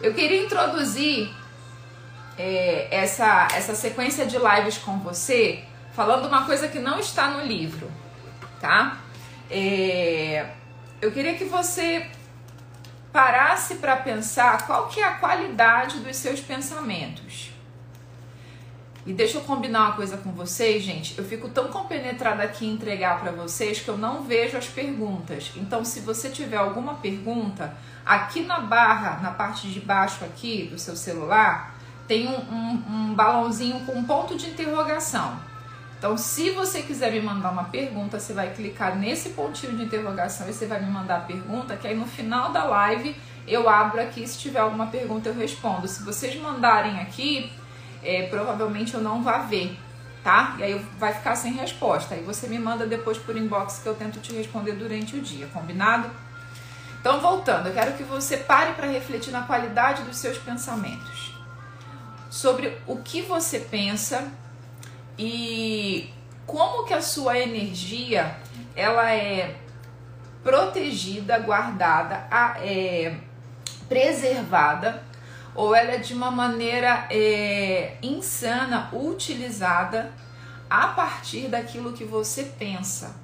[0.00, 1.34] Eu queria introduzir
[2.38, 7.44] é, essa, essa sequência de lives com você, falando uma coisa que não está no
[7.44, 7.90] livro,
[8.60, 8.98] tá?
[9.50, 10.46] É,
[11.00, 12.10] eu queria que você
[13.12, 17.55] parasse para pensar qual que é a qualidade dos seus pensamentos.
[19.06, 21.16] E deixa eu combinar uma coisa com vocês, gente.
[21.16, 25.52] Eu fico tão compenetrada aqui em entregar para vocês que eu não vejo as perguntas.
[25.54, 27.72] Então, se você tiver alguma pergunta,
[28.04, 31.76] aqui na barra, na parte de baixo aqui do seu celular,
[32.08, 35.38] tem um, um, um balãozinho com um ponto de interrogação.
[35.96, 40.48] Então, se você quiser me mandar uma pergunta, você vai clicar nesse pontinho de interrogação
[40.48, 43.14] e você vai me mandar a pergunta, que aí no final da live
[43.46, 44.26] eu abro aqui.
[44.26, 45.86] Se tiver alguma pergunta, eu respondo.
[45.86, 47.52] Se vocês mandarem aqui,
[48.06, 49.76] é, provavelmente eu não vá ver,
[50.22, 50.54] tá?
[50.58, 52.14] E aí vai ficar sem resposta.
[52.14, 55.46] Aí você me manda depois por inbox que eu tento te responder durante o dia,
[55.48, 56.10] combinado?
[57.00, 61.34] Então, voltando, eu quero que você pare para refletir na qualidade dos seus pensamentos.
[62.30, 64.28] Sobre o que você pensa
[65.18, 66.10] e
[66.46, 68.36] como que a sua energia
[68.74, 69.56] ela é
[70.42, 72.26] protegida, guardada,
[72.60, 73.16] é,
[73.88, 75.02] preservada
[75.56, 80.12] ou ela é de uma maneira é, insana utilizada
[80.68, 83.16] a partir daquilo que você pensa.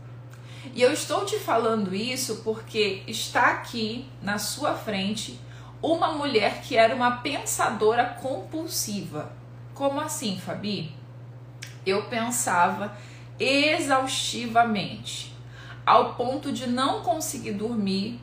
[0.75, 5.39] E eu estou te falando isso porque está aqui na sua frente
[5.83, 9.33] uma mulher que era uma pensadora compulsiva.
[9.75, 10.95] Como assim, Fabi?
[11.85, 12.97] Eu pensava
[13.39, 15.35] exaustivamente,
[15.85, 18.21] ao ponto de não conseguir dormir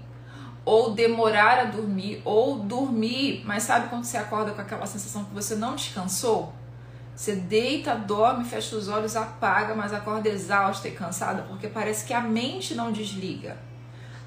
[0.70, 5.34] ou demorar a dormir, ou dormir, mas sabe quando você acorda com aquela sensação que
[5.34, 6.53] você não descansou?
[7.16, 12.14] Você deita, dorme, fecha os olhos, apaga, mas acorda exausta e cansada, porque parece que
[12.14, 13.58] a mente não desliga.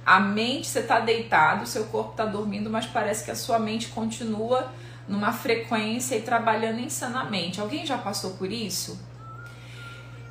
[0.04, 3.90] A mente, você está deitado, seu corpo está dormindo, mas parece que a sua mente
[3.90, 4.72] continua
[5.06, 7.60] numa frequência e trabalhando insanamente.
[7.60, 8.98] Alguém já passou por isso?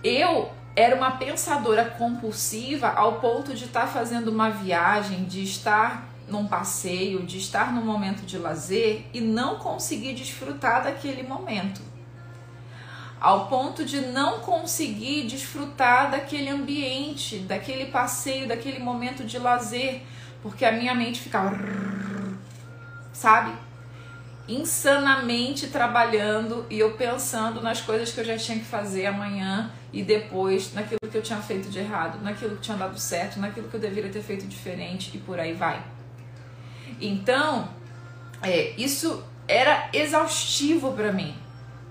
[0.04, 6.48] Eu era uma pensadora compulsiva ao ponto de estar fazendo uma viagem, de estar num
[6.48, 11.82] passeio, de estar num momento de lazer e não conseguir desfrutar daquele momento.
[13.20, 20.02] Ao ponto de não conseguir desfrutar daquele ambiente, daquele passeio, daquele momento de lazer,
[20.42, 21.56] porque a minha mente ficava,
[23.14, 23.52] sabe?
[24.48, 30.04] Insanamente trabalhando e eu pensando nas coisas que eu já tinha que fazer amanhã e
[30.04, 33.76] depois, naquilo que eu tinha feito de errado, naquilo que tinha dado certo, naquilo que
[33.76, 35.84] eu deveria ter feito diferente e por aí vai.
[37.00, 37.70] Então,
[38.42, 41.36] é, isso era exaustivo para mim,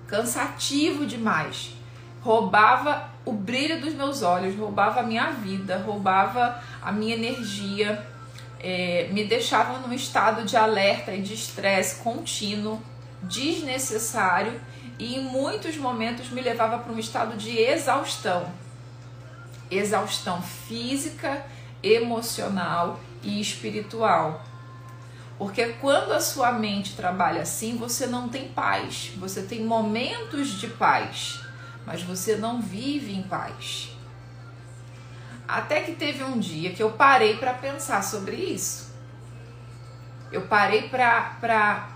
[0.06, 1.74] cansativo demais.
[2.22, 8.09] Roubava o brilho dos meus olhos, roubava a minha vida, roubava a minha energia
[8.62, 12.80] é, me deixavam num estado de alerta e de estresse contínuo,
[13.22, 14.60] desnecessário
[14.98, 18.52] e em muitos momentos me levava para um estado de exaustão.
[19.70, 21.44] Exaustão física,
[21.82, 24.44] emocional e espiritual.
[25.38, 29.12] Porque quando a sua mente trabalha assim, você não tem paz.
[29.16, 31.40] Você tem momentos de paz,
[31.86, 33.89] mas você não vive em paz.
[35.50, 38.88] Até que teve um dia que eu parei para pensar sobre isso.
[40.30, 41.88] Eu parei para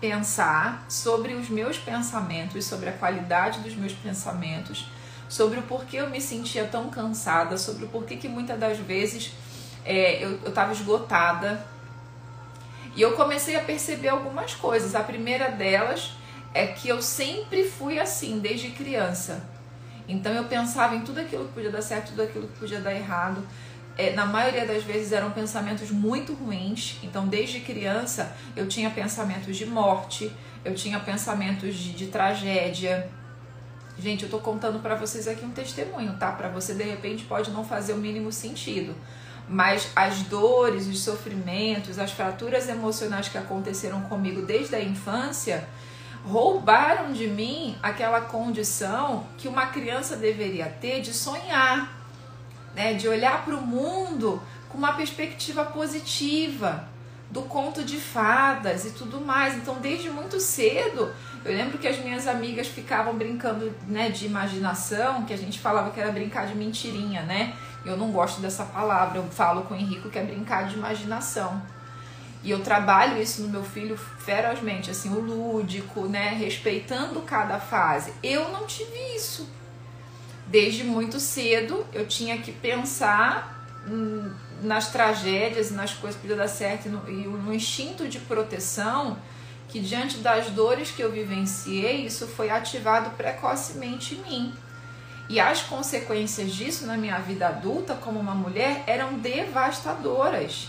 [0.00, 4.88] pensar sobre os meus pensamentos, sobre a qualidade dos meus pensamentos,
[5.28, 9.32] sobre o porquê eu me sentia tão cansada, sobre o porquê que muitas das vezes
[9.84, 11.66] é, eu estava esgotada.
[12.94, 14.94] E eu comecei a perceber algumas coisas.
[14.94, 16.12] A primeira delas
[16.54, 19.49] é que eu sempre fui assim, desde criança.
[20.10, 22.94] Então eu pensava em tudo aquilo que podia dar certo, tudo aquilo que podia dar
[22.94, 23.46] errado.
[23.96, 26.98] É, na maioria das vezes eram pensamentos muito ruins.
[27.02, 30.32] Então, desde criança, eu tinha pensamentos de morte,
[30.64, 33.08] eu tinha pensamentos de, de tragédia.
[33.98, 36.32] Gente, eu tô contando para vocês aqui um testemunho, tá?
[36.32, 38.94] Para você de repente pode não fazer o mínimo sentido.
[39.48, 45.68] Mas as dores, os sofrimentos, as fraturas emocionais que aconteceram comigo desde a infância,
[46.24, 51.90] roubaram de mim aquela condição que uma criança deveria ter de sonhar,
[52.74, 56.88] né, de olhar para o mundo com uma perspectiva positiva,
[57.30, 59.56] do conto de fadas e tudo mais.
[59.56, 61.12] Então, desde muito cedo,
[61.44, 65.90] eu lembro que as minhas amigas ficavam brincando, né, de imaginação, que a gente falava
[65.90, 67.54] que era brincar de mentirinha, né?
[67.84, 71.62] Eu não gosto dessa palavra, eu falo com o Henrico que é brincar de imaginação.
[72.42, 76.30] E eu trabalho isso no meu filho ferozmente, assim, o lúdico, né?
[76.30, 78.12] Respeitando cada fase.
[78.22, 79.48] Eu não tive isso.
[80.46, 83.58] Desde muito cedo eu tinha que pensar
[84.62, 89.16] nas tragédias, nas coisas que podiam dar certo e no, e no instinto de proteção
[89.68, 94.54] que diante das dores que eu vivenciei, isso foi ativado precocemente em mim.
[95.28, 100.68] E as consequências disso na minha vida adulta, como uma mulher, eram devastadoras.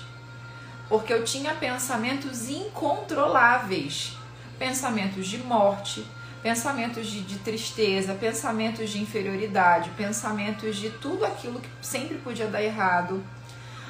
[0.92, 4.18] Porque eu tinha pensamentos incontroláveis
[4.60, 6.06] pensamentos de morte,
[6.44, 12.62] pensamentos de, de, tristeza, pensamentos de inferioridade, pensamentos de tudo aquilo que sempre podia dar
[12.62, 13.24] errado.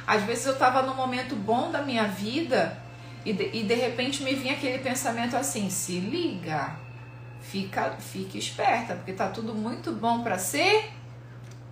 [0.06, 2.78] Às vezes eu estava num momento bom da minha vida
[3.26, 6.76] e de, e de repente me vinha aquele pensamento assim: se liga,
[7.42, 10.92] fica, fique esperta, porque tá tudo muito bom para ser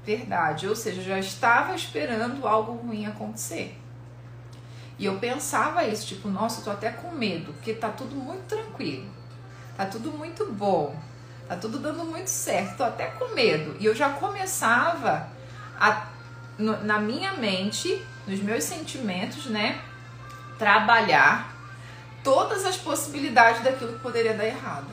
[0.03, 0.67] verdade.
[0.67, 3.77] Ou seja, já estava esperando algo ruim acontecer.
[4.99, 8.43] E eu pensava isso, tipo, nossa, eu tô até com medo, porque tá tudo muito
[8.47, 9.07] tranquilo.
[9.77, 10.93] Tá tudo muito bom.
[11.47, 12.75] Tá tudo dando muito certo.
[12.75, 13.77] Tô até com medo.
[13.79, 15.29] E eu já começava
[15.79, 16.05] a,
[16.57, 19.79] no, na minha mente, nos meus sentimentos, né,
[20.57, 21.49] trabalhar
[22.21, 24.87] todas as possibilidades daquilo que poderia dar errado.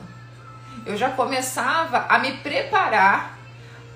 [0.85, 3.37] Eu já começava a me preparar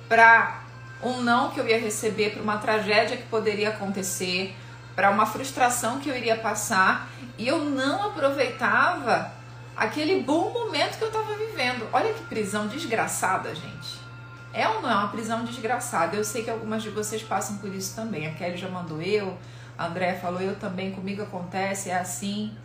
[0.09, 0.59] para
[1.01, 4.53] um não que eu ia receber, para uma tragédia que poderia acontecer,
[5.01, 9.31] para uma frustração que eu iria passar e eu não aproveitava
[9.75, 11.89] aquele bom momento que eu estava vivendo.
[11.91, 13.99] Olha que prisão desgraçada, gente.
[14.53, 16.15] É ou não é uma prisão desgraçada?
[16.15, 18.27] Eu sei que algumas de vocês passam por isso também.
[18.27, 19.35] A Kelly já mandou eu,
[19.75, 22.55] a André falou eu também, comigo acontece, é assim.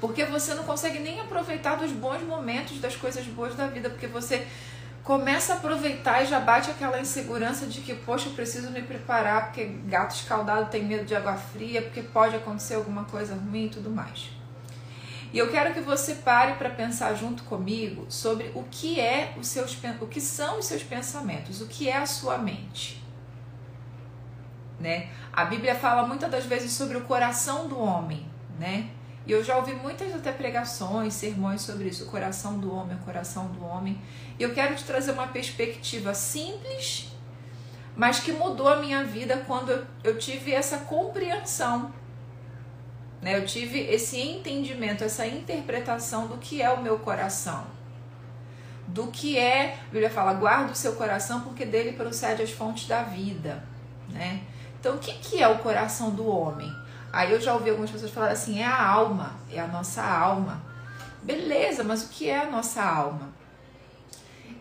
[0.00, 4.06] Porque você não consegue nem aproveitar dos bons momentos, das coisas boas da vida, porque
[4.06, 4.46] você
[5.02, 9.46] começa a aproveitar e já bate aquela insegurança de que, poxa, eu preciso me preparar
[9.46, 13.70] porque gato escaldado tem medo de água fria, porque pode acontecer alguma coisa ruim e
[13.70, 14.30] tudo mais.
[15.32, 19.46] E eu quero que você pare para pensar junto comigo sobre o que é os
[19.46, 23.02] seus o que são os seus pensamentos, o que é a sua mente.
[24.78, 25.08] Né?
[25.32, 28.26] A Bíblia fala muitas das vezes sobre o coração do homem,
[28.58, 28.90] né?
[29.30, 33.04] E eu já ouvi muitas até pregações, sermões sobre isso, o coração do homem, o
[33.04, 33.96] coração do homem.
[34.36, 37.12] E eu quero te trazer uma perspectiva simples,
[37.94, 41.94] mas que mudou a minha vida quando eu, tive essa compreensão.
[43.22, 43.36] Né?
[43.36, 47.68] Eu tive esse entendimento, essa interpretação do que é o meu coração.
[48.88, 52.88] Do que é, a Bíblia fala, guarda o seu coração porque dele procede as fontes
[52.88, 53.62] da vida.
[54.08, 54.42] Né?
[54.80, 56.79] Então, o que, que é o coração do homem?
[57.12, 60.62] Aí eu já ouvi algumas pessoas falar assim: é a alma, é a nossa alma.
[61.22, 63.28] Beleza, mas o que é a nossa alma?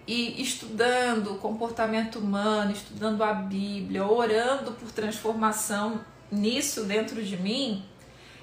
[0.07, 6.01] E estudando o comportamento humano, estudando a Bíblia, orando por transformação
[6.31, 7.85] nisso dentro de mim,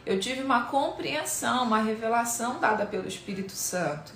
[0.05, 4.13] eu tive uma compreensão, uma revelação dada pelo Espírito Santo.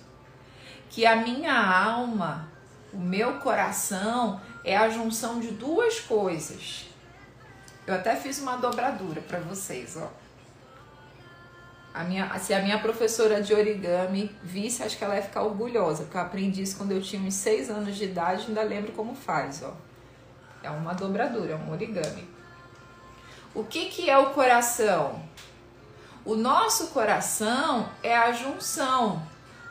[0.89, 2.49] Que a minha alma,
[2.93, 6.90] o meu coração, é a junção de duas coisas
[7.91, 10.11] eu até fiz uma dobradura para vocês, ó.
[11.93, 16.05] A minha, se a minha professora de origami visse, acho que ela ia ficar orgulhosa,
[16.05, 19.15] porque eu aprendi isso quando eu tinha uns 6 anos de idade, ainda lembro como
[19.15, 19.73] faz, ó.
[20.63, 22.29] É uma dobradura, é um origami.
[23.53, 25.21] O que, que é o coração?
[26.25, 29.27] O nosso coração é a junção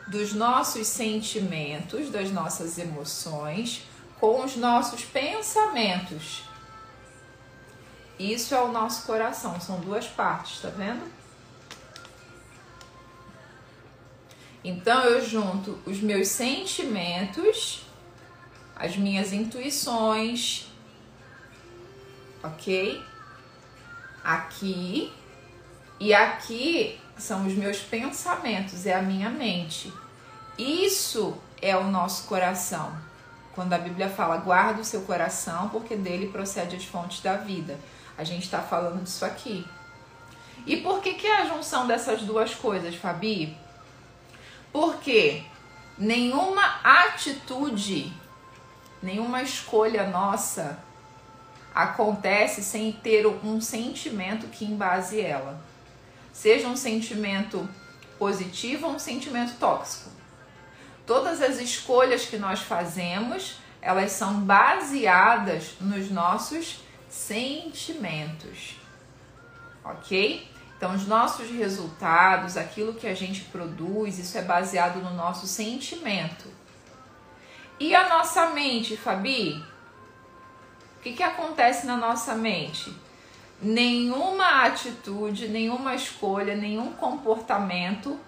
[0.08, 3.86] dos nossos sentimentos, das nossas emoções,
[4.18, 6.49] com os nossos pensamentos.
[8.20, 11.10] Isso é o nosso coração, são duas partes, tá vendo?
[14.62, 17.82] Então eu junto os meus sentimentos,
[18.76, 20.66] as minhas intuições,
[22.42, 23.02] ok?
[24.22, 25.10] Aqui
[25.98, 29.90] e aqui são os meus pensamentos, é a minha mente.
[30.58, 32.94] Isso é o nosso coração.
[33.54, 37.78] Quando a Bíblia fala, guarda o seu coração, porque dele procede as fontes da vida.
[38.20, 39.66] A gente está falando disso aqui.
[40.66, 43.56] E por que, que é a junção dessas duas coisas, Fabi?
[44.70, 45.42] Porque
[45.96, 48.12] nenhuma atitude,
[49.02, 50.78] nenhuma escolha nossa
[51.74, 55.58] acontece sem ter um sentimento que embase ela.
[56.30, 57.66] Seja um sentimento
[58.18, 60.10] positivo ou um sentimento tóxico.
[61.06, 68.76] Todas as escolhas que nós fazemos, elas são baseadas nos nossos sentimentos.
[69.84, 70.48] Ok?
[70.76, 76.48] Então, os nossos resultados, aquilo que a gente produz, isso é baseado no nosso sentimento.
[77.78, 79.62] E a nossa mente, Fabi?
[80.96, 82.94] O que, que acontece na nossa mente?
[83.60, 88.18] Nenhuma atitude, nenhuma escolha, nenhum comportamento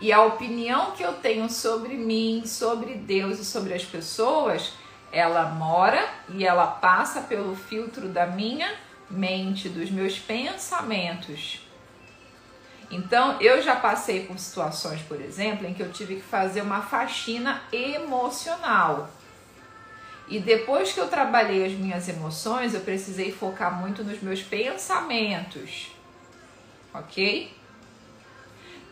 [0.00, 4.72] e a opinião que eu tenho sobre mim, sobre Deus e sobre as pessoas
[5.12, 8.74] ela mora e ela passa pelo filtro da minha
[9.10, 11.60] mente, dos meus pensamentos.
[12.90, 16.82] Então, eu já passei por situações, por exemplo, em que eu tive que fazer uma
[16.82, 19.10] faxina emocional.
[20.28, 25.90] E depois que eu trabalhei as minhas emoções, eu precisei focar muito nos meus pensamentos.
[26.94, 27.54] Ok?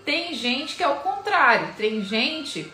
[0.05, 2.71] Tem gente que é o contrário, tem gente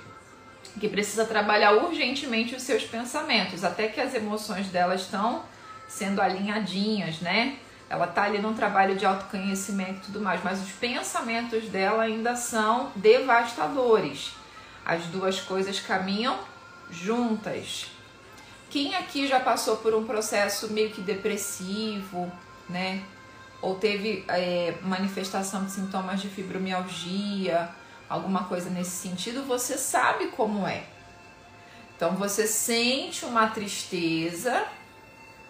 [0.78, 5.42] que precisa trabalhar urgentemente os seus pensamentos, até que as emoções delas estão
[5.88, 7.56] sendo alinhadinhas, né?
[7.88, 12.34] Ela tá ali num trabalho de autoconhecimento e tudo mais, mas os pensamentos dela ainda
[12.34, 14.32] são devastadores.
[14.84, 16.36] As duas coisas caminham
[16.90, 17.86] juntas.
[18.68, 22.30] Quem aqui já passou por um processo meio que depressivo,
[22.68, 23.02] né?
[23.62, 27.70] Ou teve é, manifestação de sintomas de fibromialgia,
[28.08, 30.84] alguma coisa nesse sentido, você sabe como é.
[31.96, 34.66] Então você sente uma tristeza,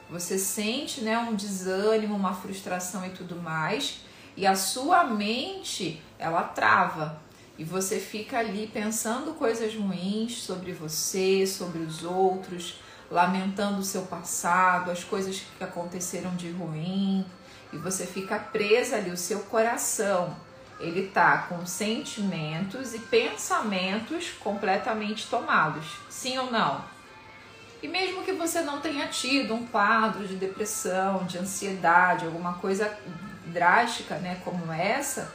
[0.08, 4.00] você sente né, um desânimo, uma frustração e tudo mais,
[4.36, 7.20] e a sua mente ela trava.
[7.58, 12.78] E você fica ali pensando coisas ruins sobre você, sobre os outros,
[13.10, 17.24] lamentando o seu passado, as coisas que aconteceram de ruim,
[17.72, 20.36] e você fica presa ali, o seu coração,
[20.78, 25.86] ele tá com sentimentos e pensamentos completamente tomados.
[26.08, 26.84] Sim ou não?
[27.82, 32.96] E mesmo que você não tenha tido um quadro de depressão, de ansiedade, alguma coisa
[33.46, 35.32] drástica, né, como essa,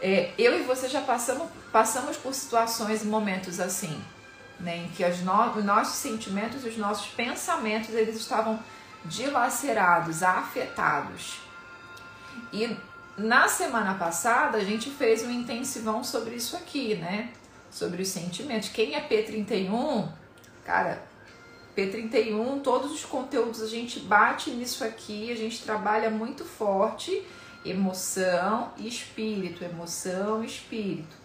[0.00, 4.02] é, eu e você já passamos, passamos por situações e momentos assim,
[4.58, 8.58] né, em que no, os nossos sentimentos, os nossos pensamentos, eles estavam
[9.04, 11.40] dilacerados, afetados.
[12.52, 12.76] E
[13.16, 17.30] na semana passada a gente fez um intensivão sobre isso aqui, né?
[17.70, 18.68] Sobre os sentimentos.
[18.68, 20.08] Quem é P31,
[20.64, 21.02] cara,
[21.76, 27.26] P31, todos os conteúdos a gente bate nisso aqui, a gente trabalha muito forte
[27.64, 31.16] emoção e espírito, emoção e espírito.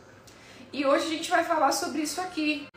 [0.72, 2.67] E hoje a gente vai falar sobre isso aqui.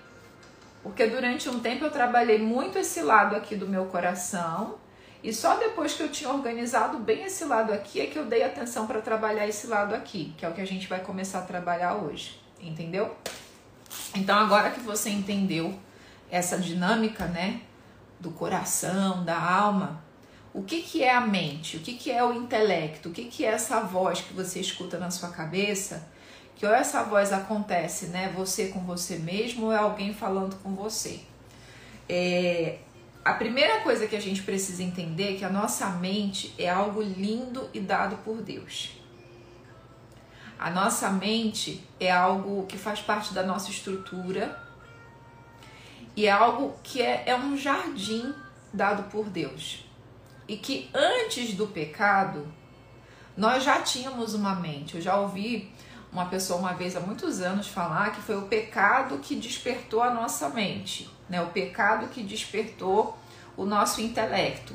[0.82, 4.78] Porque durante um tempo eu trabalhei muito esse lado aqui do meu coração,
[5.22, 8.42] e só depois que eu tinha organizado bem esse lado aqui é que eu dei
[8.42, 11.42] atenção para trabalhar esse lado aqui, que é o que a gente vai começar a
[11.42, 13.14] trabalhar hoje, entendeu?
[14.14, 15.78] Então agora que você entendeu
[16.30, 17.60] essa dinâmica, né,
[18.18, 20.02] do coração, da alma,
[20.52, 21.76] o que, que é a mente?
[21.76, 23.08] O que, que é o intelecto?
[23.08, 26.08] O que, que é essa voz que você escuta na sua cabeça?
[26.56, 30.74] Que ou essa voz acontece, né, você com você mesmo, ou é alguém falando com
[30.74, 31.20] você.
[32.08, 32.78] É,
[33.24, 37.02] a primeira coisa que a gente precisa entender é que a nossa mente é algo
[37.02, 38.92] lindo e dado por Deus.
[40.58, 44.58] A nossa mente é algo que faz parte da nossa estrutura,
[46.16, 48.34] e é algo que é, é um jardim
[48.72, 49.84] dado por Deus.
[50.48, 52.46] E que antes do pecado,
[53.36, 54.96] nós já tínhamos uma mente.
[54.96, 55.72] Eu já ouvi
[56.12, 60.12] uma pessoa uma vez há muitos anos falar que foi o pecado que despertou a
[60.12, 61.40] nossa mente, né?
[61.40, 63.16] O pecado que despertou
[63.56, 64.74] o nosso intelecto.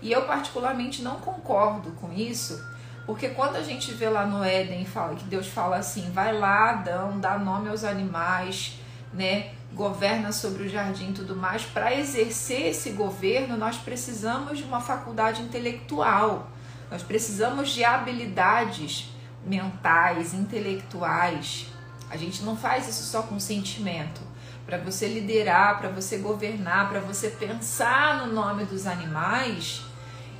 [0.00, 2.64] E eu particularmente não concordo com isso,
[3.04, 6.70] porque quando a gente vê lá no Éden fala que Deus fala assim, vai lá,
[6.70, 8.78] Adão, dá nome aos animais,
[9.12, 9.52] né?
[9.72, 14.80] governa sobre o jardim e tudo mais, para exercer esse governo, nós precisamos de uma
[14.80, 16.48] faculdade intelectual,
[16.90, 19.10] nós precisamos de habilidades
[19.44, 21.66] mentais, intelectuais.
[22.08, 24.20] A gente não faz isso só com sentimento.
[24.66, 29.82] Para você liderar, para você governar, para você pensar no nome dos animais,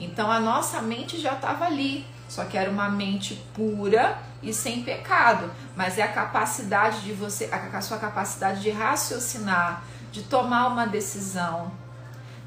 [0.00, 4.83] então a nossa mente já estava ali, só que era uma mente pura e sem
[4.83, 10.87] pecado, mas é a capacidade de você, a sua capacidade de raciocinar, de tomar uma
[10.87, 11.71] decisão,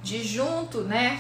[0.03, 1.19] de junto, né,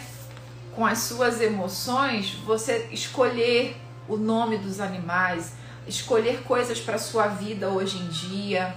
[0.75, 5.53] com as suas emoções, você escolher o nome dos animais,
[5.87, 8.73] escolher coisas para sua vida hoje em dia.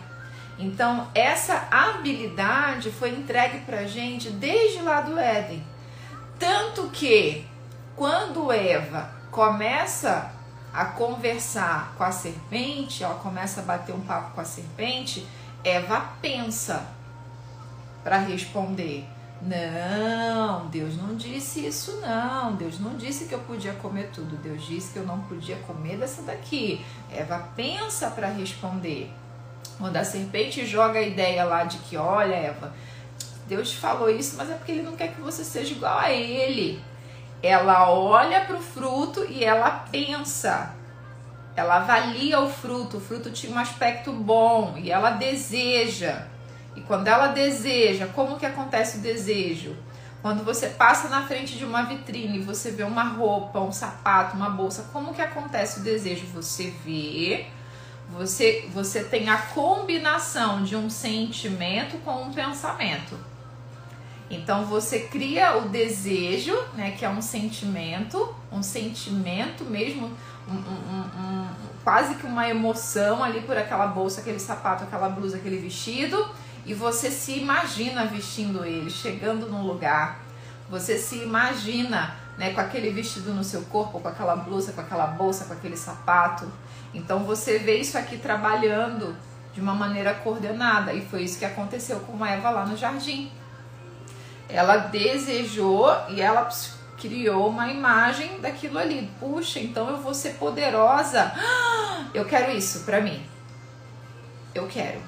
[0.63, 5.65] Então, essa habilidade foi entregue para gente desde lá do Éden.
[6.39, 7.45] Tanto que,
[7.97, 10.33] quando Eva começa
[10.73, 15.27] a conversar com a serpente, ela começa a bater um papo com a serpente,
[15.65, 16.87] Eva pensa
[18.05, 19.05] para responder.
[19.43, 22.55] Não, Deus não disse isso não.
[22.55, 24.37] Deus não disse que eu podia comer tudo.
[24.37, 26.85] Deus disse que eu não podia comer dessa daqui.
[27.11, 29.13] Eva pensa para responder.
[29.83, 32.73] Quando a serpente joga a ideia lá de que, olha, Eva,
[33.49, 36.81] Deus falou isso, mas é porque ele não quer que você seja igual a ele.
[37.43, 40.73] Ela olha para o fruto e ela pensa.
[41.57, 46.27] Ela avalia o fruto, o fruto tinha um aspecto bom e ela deseja.
[46.77, 49.77] E quando ela deseja, como que acontece o desejo?
[50.23, 54.49] Quando você passa na frente de uma vitrine, você vê uma roupa, um sapato, uma
[54.49, 56.25] bolsa, como que acontece o desejo?
[56.27, 57.49] Você vê,
[58.17, 63.17] você, você tem a combinação de um sentimento com um pensamento.
[64.31, 70.11] Então você cria o desejo, né, que é um sentimento, um sentimento mesmo,
[70.49, 71.49] um, um, um,
[71.85, 76.27] quase que uma emoção ali por aquela bolsa, aquele sapato, aquela blusa, aquele vestido
[76.65, 80.21] e você se imagina vestindo ele, chegando num lugar.
[80.71, 85.07] Você se imagina né, com aquele vestido no seu corpo, com aquela blusa, com aquela
[85.09, 86.47] bolsa, com aquele sapato.
[86.95, 89.17] Então você vê isso aqui trabalhando
[89.55, 93.31] de uma maneira coordenada e foi isso que aconteceu com Eva lá no jardim.
[94.49, 96.49] Ela desejou e ela
[97.01, 99.11] criou uma imagem daquilo ali.
[99.19, 101.33] Puxa, então eu vou ser poderosa.
[102.13, 103.25] Eu quero isso para mim.
[104.55, 105.01] Eu quero.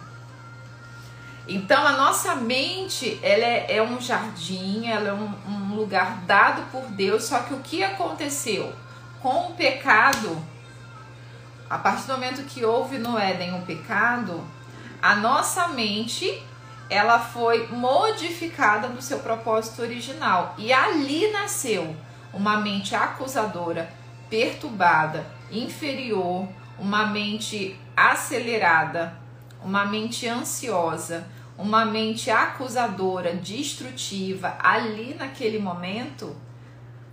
[1.47, 6.63] Então a nossa mente ela é, é um jardim, ela é um, um, lugar dado
[6.71, 7.25] por Deus.
[7.25, 8.73] Só que o que aconteceu
[9.21, 10.43] com o pecado?
[11.69, 14.45] A partir do momento que houve no Éden um pecado,
[15.01, 16.43] a nossa mente
[16.91, 20.55] ela foi modificada no seu propósito original.
[20.59, 21.97] E ali nasceu
[22.33, 23.91] uma mente acusadora,
[24.29, 26.47] perturbada, inferior,
[26.79, 29.17] uma mente acelerada,
[29.63, 36.37] uma mente ansiosa, uma mente acusadora, destrutiva, ali naquele momento,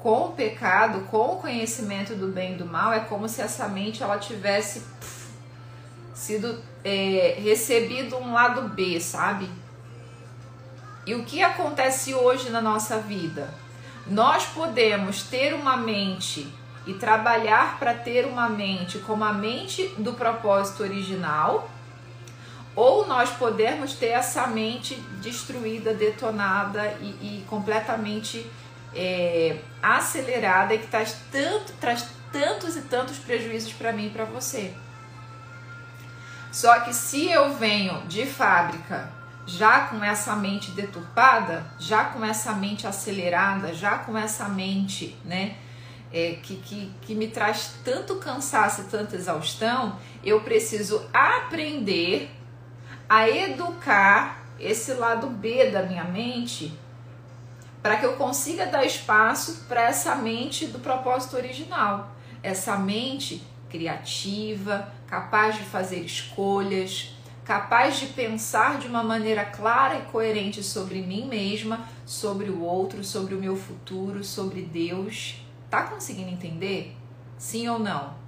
[0.01, 3.67] com o pecado, com o conhecimento do bem e do mal, é como se essa
[3.67, 5.27] mente ela tivesse pff,
[6.13, 9.48] sido é, recebido um lado B, sabe?
[11.05, 13.53] E o que acontece hoje na nossa vida?
[14.08, 16.51] Nós podemos ter uma mente
[16.88, 21.70] e trabalhar para ter uma mente como a mente do propósito original,
[22.75, 28.50] ou nós podemos ter essa mente destruída, detonada e, e completamente
[28.96, 34.26] é, acelerada e que traz, tanto, traz tantos e tantos prejuízos para mim e para
[34.26, 34.74] você.
[36.52, 39.10] Só que se eu venho de fábrica
[39.46, 45.55] já com essa mente deturpada, já com essa mente acelerada, já com essa mente, né,
[46.14, 52.29] é, que, que, que me traz tanto cansaço e tanta exaustão, eu preciso aprender
[53.10, 56.77] a educar esse lado B da minha mente
[57.81, 62.11] para que eu consiga dar espaço para essa mente do propósito original,
[62.44, 70.11] essa mente criativa, capaz de fazer escolhas, capaz de pensar de uma maneira clara e
[70.11, 75.44] coerente sobre mim mesma, sobre o outro, sobre o meu futuro, sobre Deus.
[75.70, 76.96] Tá conseguindo entender?
[77.37, 78.22] Sim ou não?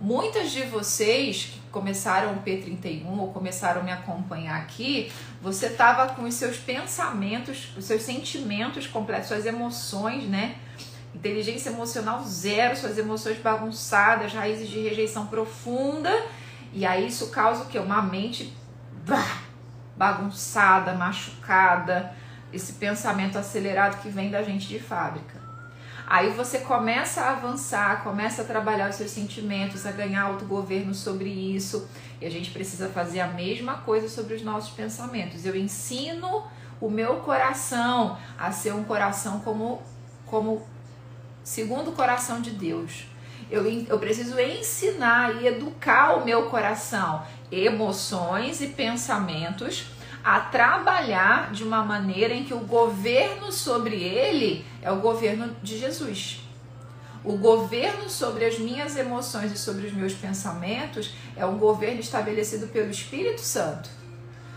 [0.00, 5.10] Muitas de vocês que começaram o P31 ou começaram a me acompanhar aqui,
[5.40, 10.56] você tava com os seus pensamentos, os seus sentimentos completos, suas emoções, né?
[11.14, 16.10] Inteligência emocional zero, suas emoções bagunçadas, raízes de rejeição profunda.
[16.72, 17.78] E aí isso causa o quê?
[17.78, 18.52] Uma mente
[19.96, 22.12] bagunçada, machucada,
[22.52, 25.40] esse pensamento acelerado que vem da gente de fábrica.
[26.06, 31.28] Aí você começa a avançar, começa a trabalhar os seus sentimentos, a ganhar autogoverno sobre
[31.28, 31.88] isso.
[32.20, 35.44] E a gente precisa fazer a mesma coisa sobre os nossos pensamentos.
[35.44, 36.44] Eu ensino
[36.80, 39.82] o meu coração a ser um coração como,
[40.26, 40.66] como
[41.42, 43.06] segundo o coração de Deus.
[43.50, 49.86] Eu, eu preciso ensinar e educar o meu coração, emoções e pensamentos
[50.24, 55.78] a trabalhar de uma maneira em que o governo sobre ele é o governo de
[55.78, 56.45] Jesus.
[57.26, 62.68] O governo sobre as minhas emoções e sobre os meus pensamentos é um governo estabelecido
[62.68, 63.90] pelo Espírito Santo.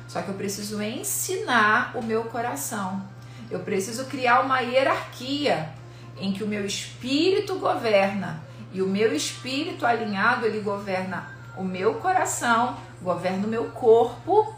[0.07, 3.03] Só que eu preciso ensinar o meu coração.
[3.49, 5.69] Eu preciso criar uma hierarquia
[6.17, 11.27] em que o meu espírito governa e o meu espírito alinhado ele governa
[11.57, 14.55] o meu coração, governa o meu corpo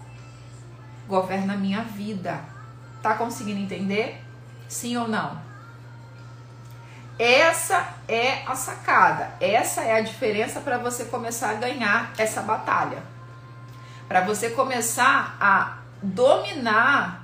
[1.11, 2.39] governa a minha vida.
[3.01, 4.21] Tá conseguindo entender?
[4.69, 5.50] Sim ou não?
[7.23, 12.97] Essa é a sacada, essa é a diferença para você começar a ganhar essa batalha.
[14.07, 17.23] Para você começar a dominar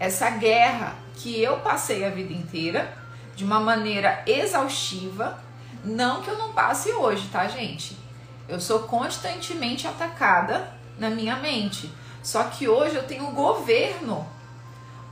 [0.00, 2.90] essa guerra que eu passei a vida inteira
[3.34, 5.38] de uma maneira exaustiva,
[5.84, 7.94] não que eu não passe hoje, tá, gente?
[8.48, 14.26] Eu sou constantemente atacada na minha mente só que hoje eu tenho governo.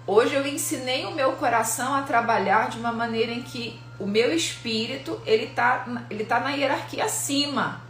[0.07, 4.35] Hoje eu ensinei o meu coração a trabalhar de uma maneira em que o meu
[4.35, 7.83] espírito ele tá, ele tá na hierarquia acima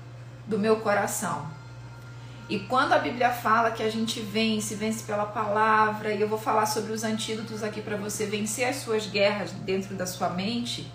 [0.46, 1.46] do meu coração.
[2.48, 6.38] E quando a Bíblia fala que a gente vence, vence pela palavra, e eu vou
[6.38, 10.92] falar sobre os antídotos aqui para você vencer as suas guerras dentro da sua mente,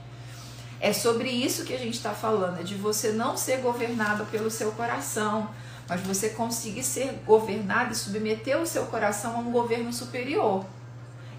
[0.80, 4.52] é sobre isso que a gente está falando, é de você não ser governado pelo
[4.52, 5.50] seu coração,
[5.88, 10.64] mas você conseguir ser governado e submeter o seu coração a um governo superior.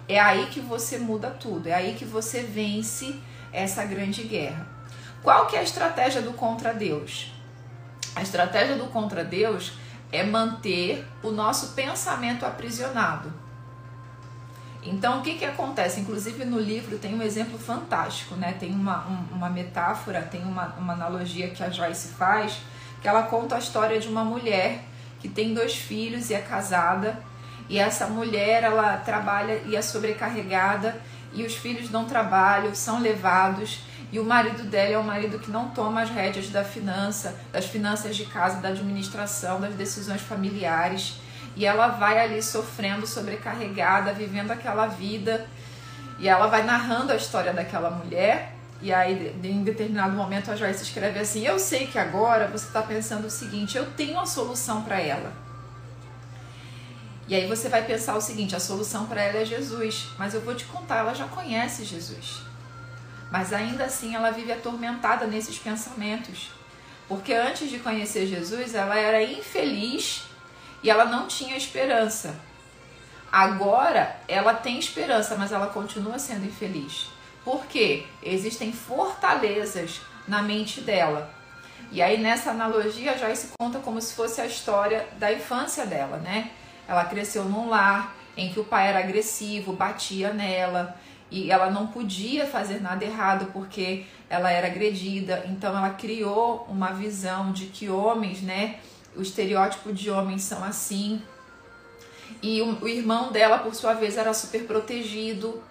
[0.09, 3.17] É aí que você muda tudo, é aí que você vence
[3.53, 4.67] essa grande guerra.
[5.23, 7.33] Qual que é a estratégia do contra Deus?
[8.15, 9.73] A estratégia do contra Deus
[10.11, 13.33] é manter o nosso pensamento aprisionado.
[14.83, 16.01] Então, o que, que acontece?
[16.01, 18.57] Inclusive, no livro tem um exemplo fantástico, né?
[18.59, 22.59] Tem uma, um, uma metáfora, tem uma, uma analogia que a Joyce faz,
[23.03, 24.85] que ela conta a história de uma mulher
[25.21, 27.23] que tem dois filhos e é casada,
[27.69, 31.01] e essa mulher, ela trabalha e é sobrecarregada,
[31.33, 33.81] e os filhos não trabalham, são levados,
[34.13, 37.67] e o marido dela é um marido que não toma as rédeas da finança, das
[37.67, 41.21] finanças de casa, da administração, das decisões familiares.
[41.55, 45.47] E ela vai ali sofrendo, sobrecarregada, vivendo aquela vida.
[46.19, 48.57] E ela vai narrando a história daquela mulher.
[48.83, 52.83] E aí, em determinado momento, a Joyce escreve assim: Eu sei que agora você está
[52.83, 55.33] pensando o seguinte, eu tenho a solução para ela.
[57.31, 60.09] E aí você vai pensar o seguinte: a solução para ela é Jesus.
[60.19, 62.41] Mas eu vou te contar, ela já conhece Jesus.
[63.31, 66.51] Mas ainda assim ela vive atormentada nesses pensamentos.
[67.07, 70.25] Porque antes de conhecer Jesus, ela era infeliz
[70.83, 72.35] e ela não tinha esperança.
[73.31, 77.07] Agora ela tem esperança, mas ela continua sendo infeliz.
[77.45, 78.07] Por quê?
[78.21, 81.33] Existem fortalezas na mente dela.
[81.93, 86.51] E aí nessa analogia se conta como se fosse a história da infância dela, né?
[86.91, 90.97] Ela cresceu num lar em que o pai era agressivo, batia nela,
[91.31, 95.45] e ela não podia fazer nada errado porque ela era agredida.
[95.47, 98.81] Então ela criou uma visão de que homens, né,
[99.15, 101.23] o estereótipo de homens são assim.
[102.43, 105.63] E o, o irmão dela, por sua vez, era super protegido.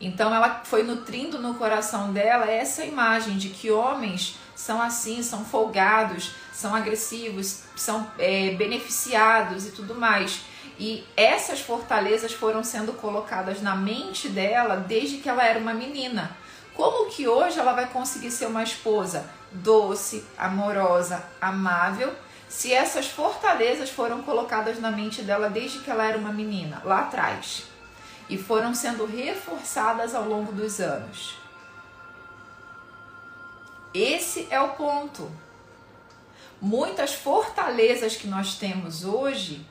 [0.00, 5.44] Então ela foi nutrindo no coração dela essa imagem de que homens são assim, são
[5.44, 10.40] folgados, são agressivos, são é, beneficiados e tudo mais.
[10.76, 16.36] E essas fortalezas foram sendo colocadas na mente dela desde que ela era uma menina.
[16.74, 22.12] Como que hoje ela vai conseguir ser uma esposa doce, amorosa, amável,
[22.48, 27.02] se essas fortalezas foram colocadas na mente dela desde que ela era uma menina, lá
[27.02, 27.62] atrás,
[28.28, 31.38] e foram sendo reforçadas ao longo dos anos?
[33.94, 35.30] Esse é o ponto.
[36.60, 39.66] Muitas fortalezas que nós temos hoje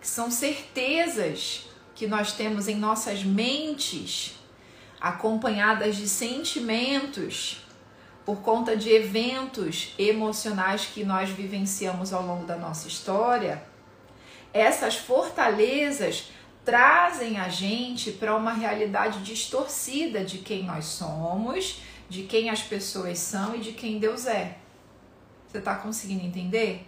[0.00, 4.36] que são certezas que nós temos em nossas mentes,
[5.00, 7.64] acompanhadas de sentimentos,
[8.24, 13.62] por conta de eventos emocionais que nós vivenciamos ao longo da nossa história,
[14.52, 16.30] essas fortalezas
[16.64, 23.18] trazem a gente para uma realidade distorcida de quem nós somos, de quem as pessoas
[23.18, 24.58] são e de quem Deus é.
[25.46, 26.86] Você está conseguindo entender?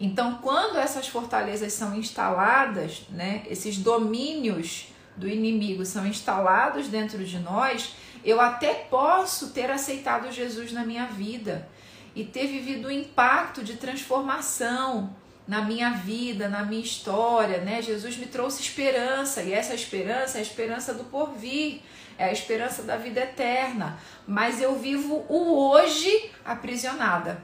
[0.00, 7.38] Então, quando essas fortalezas são instaladas, né, esses domínios do inimigo são instalados dentro de
[7.38, 11.68] nós, eu até posso ter aceitado Jesus na minha vida
[12.14, 15.14] e ter vivido um impacto de transformação
[15.46, 17.80] na minha vida, na minha história, né?
[17.80, 21.82] Jesus me trouxe esperança e essa esperança é a esperança do porvir,
[22.18, 23.98] é a esperança da vida eterna.
[24.26, 27.42] Mas eu vivo o hoje aprisionada.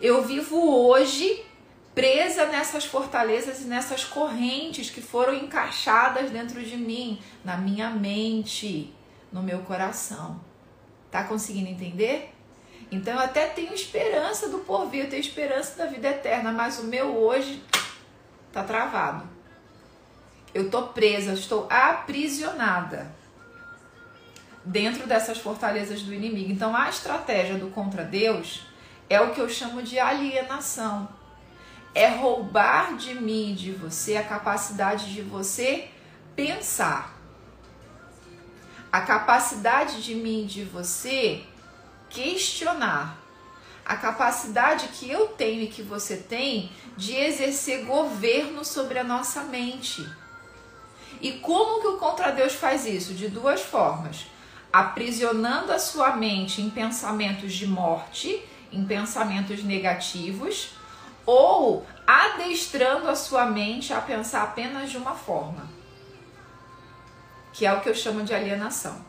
[0.00, 1.44] Eu vivo hoje
[1.94, 8.92] presa nessas fortalezas e nessas correntes que foram encaixadas dentro de mim, na minha mente,
[9.32, 10.40] no meu coração.
[11.10, 12.34] Tá conseguindo entender?
[12.90, 16.84] Então eu até tenho esperança do porvir, eu tenho esperança da vida eterna, mas o
[16.84, 17.62] meu hoje
[18.52, 19.28] tá travado.
[20.52, 23.14] Eu tô presa, estou aprisionada
[24.64, 26.50] dentro dessas fortalezas do inimigo.
[26.50, 28.62] Então a estratégia do contra Deus
[29.08, 31.08] é o que eu chamo de alienação.
[31.94, 35.88] É roubar de mim, de você, a capacidade de você
[36.34, 37.14] pensar.
[38.90, 41.44] A capacidade de mim, de você,
[42.10, 43.18] questionar.
[43.84, 49.42] A capacidade que eu tenho e que você tem de exercer governo sobre a nossa
[49.42, 50.04] mente.
[51.20, 53.14] E como que o contra Deus faz isso?
[53.14, 54.26] De duas formas:
[54.74, 60.70] aprisionando a sua mente em pensamentos de morte em pensamentos negativos
[61.24, 65.68] ou adestrando a sua mente a pensar apenas de uma forma,
[67.52, 69.00] que é o que eu chamo de alienação.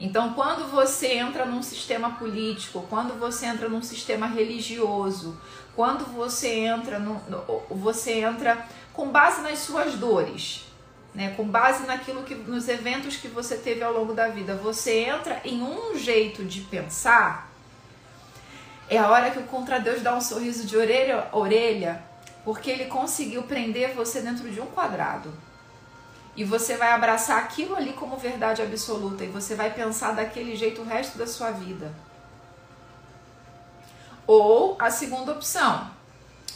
[0.00, 5.38] Então, quando você entra num sistema político, quando você entra num sistema religioso,
[5.76, 7.20] quando você entra no,
[7.68, 10.69] você entra com base nas suas dores,
[11.14, 11.34] né?
[11.36, 15.40] Com base naquilo que nos eventos que você teve ao longo da vida, você entra
[15.44, 17.50] em um jeito de pensar.
[18.88, 22.02] É a hora que o contra Deus dá um sorriso de orelha a orelha,
[22.44, 25.32] porque ele conseguiu prender você dentro de um quadrado.
[26.36, 30.80] E você vai abraçar aquilo ali como verdade absoluta e você vai pensar daquele jeito
[30.80, 31.92] o resto da sua vida.
[34.26, 35.90] Ou a segunda opção,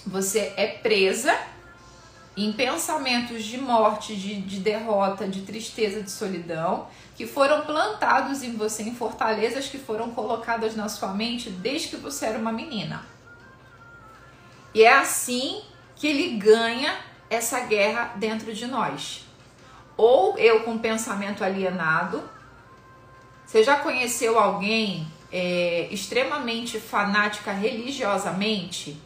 [0.07, 1.37] você é presa
[2.37, 8.57] em pensamentos de morte, de, de derrota, de tristeza, de solidão, que foram plantados em
[8.57, 13.05] você, em fortalezas que foram colocadas na sua mente desde que você era uma menina.
[14.75, 15.63] E é assim
[15.95, 16.97] que ele ganha
[17.31, 19.25] essa guerra dentro de nós.
[19.97, 22.23] Ou eu com pensamento alienado.
[23.47, 29.01] Você já conheceu alguém é, extremamente fanática religiosamente?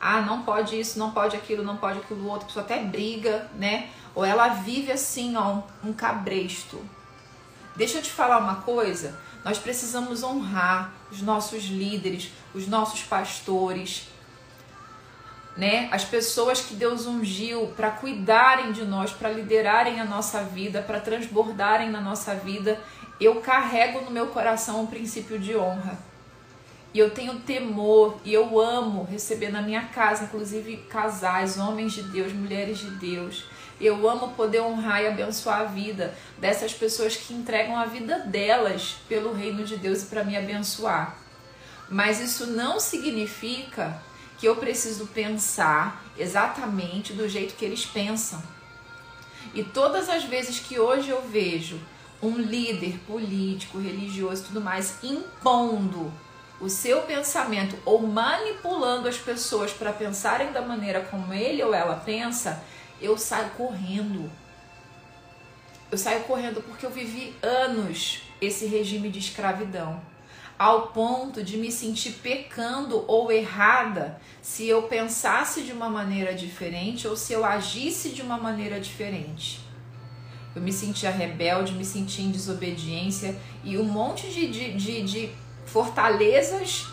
[0.00, 3.50] Ah, não pode isso, não pode aquilo, não pode aquilo outro, a pessoa até briga,
[3.54, 3.90] né?
[4.14, 6.80] Ou ela vive assim, ó, um, um cabresto.
[7.76, 14.08] Deixa eu te falar uma coisa, nós precisamos honrar os nossos líderes, os nossos pastores,
[15.56, 15.88] né?
[15.92, 21.00] As pessoas que Deus ungiu para cuidarem de nós, para liderarem a nossa vida, para
[21.00, 22.80] transbordarem na nossa vida.
[23.20, 26.09] Eu carrego no meu coração o princípio de honra.
[26.92, 32.02] E eu tenho temor e eu amo receber na minha casa, inclusive casais, homens de
[32.02, 33.44] Deus, mulheres de Deus.
[33.80, 38.96] Eu amo poder honrar e abençoar a vida dessas pessoas que entregam a vida delas
[39.08, 41.16] pelo reino de Deus e para me abençoar.
[41.88, 44.02] Mas isso não significa
[44.38, 48.42] que eu preciso pensar exatamente do jeito que eles pensam.
[49.54, 51.80] E todas as vezes que hoje eu vejo
[52.22, 56.12] um líder político, religioso e tudo mais impondo
[56.60, 61.96] o seu pensamento ou manipulando as pessoas para pensarem da maneira como ele ou ela
[61.96, 62.62] pensa,
[63.00, 64.30] eu saio correndo.
[65.90, 70.00] Eu saio correndo porque eu vivi anos esse regime de escravidão,
[70.58, 77.08] ao ponto de me sentir pecando ou errada se eu pensasse de uma maneira diferente
[77.08, 79.60] ou se eu agisse de uma maneira diferente.
[80.54, 85.32] Eu me sentia rebelde, me sentia em desobediência e um monte de, de, de, de
[85.72, 86.86] fortalezas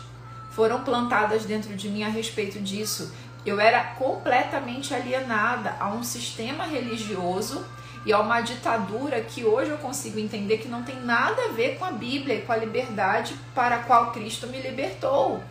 [0.50, 3.12] foram plantadas dentro de mim a respeito disso.
[3.44, 7.64] Eu era completamente alienada a um sistema religioso
[8.04, 11.78] e a uma ditadura que hoje eu consigo entender que não tem nada a ver
[11.78, 15.42] com a Bíblia e com a liberdade para a qual Cristo me libertou.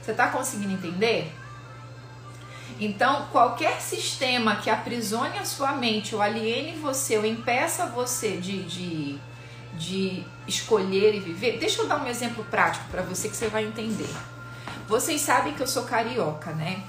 [0.00, 1.32] Você está conseguindo entender?
[2.80, 8.62] Então, qualquer sistema que aprisione a sua mente, ou aliene você, ou impeça você de,
[8.62, 9.20] de
[9.78, 11.58] de escolher e viver.
[11.58, 14.08] Deixa eu dar um exemplo prático para você que você vai entender.
[14.88, 16.82] Vocês sabem que eu sou carioca, né?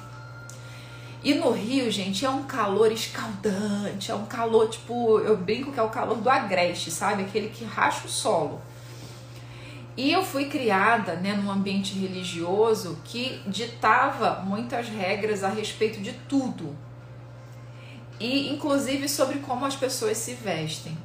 [1.21, 5.79] E no Rio, gente, é um calor escaldante, é um calor tipo, eu brinco que
[5.79, 7.23] é o calor do agreste, sabe?
[7.23, 8.61] Aquele que racha o solo.
[9.97, 16.13] E eu fui criada né, num ambiente religioso que ditava muitas regras a respeito de
[16.13, 16.73] tudo.
[18.17, 20.97] E inclusive sobre como as pessoas se vestem.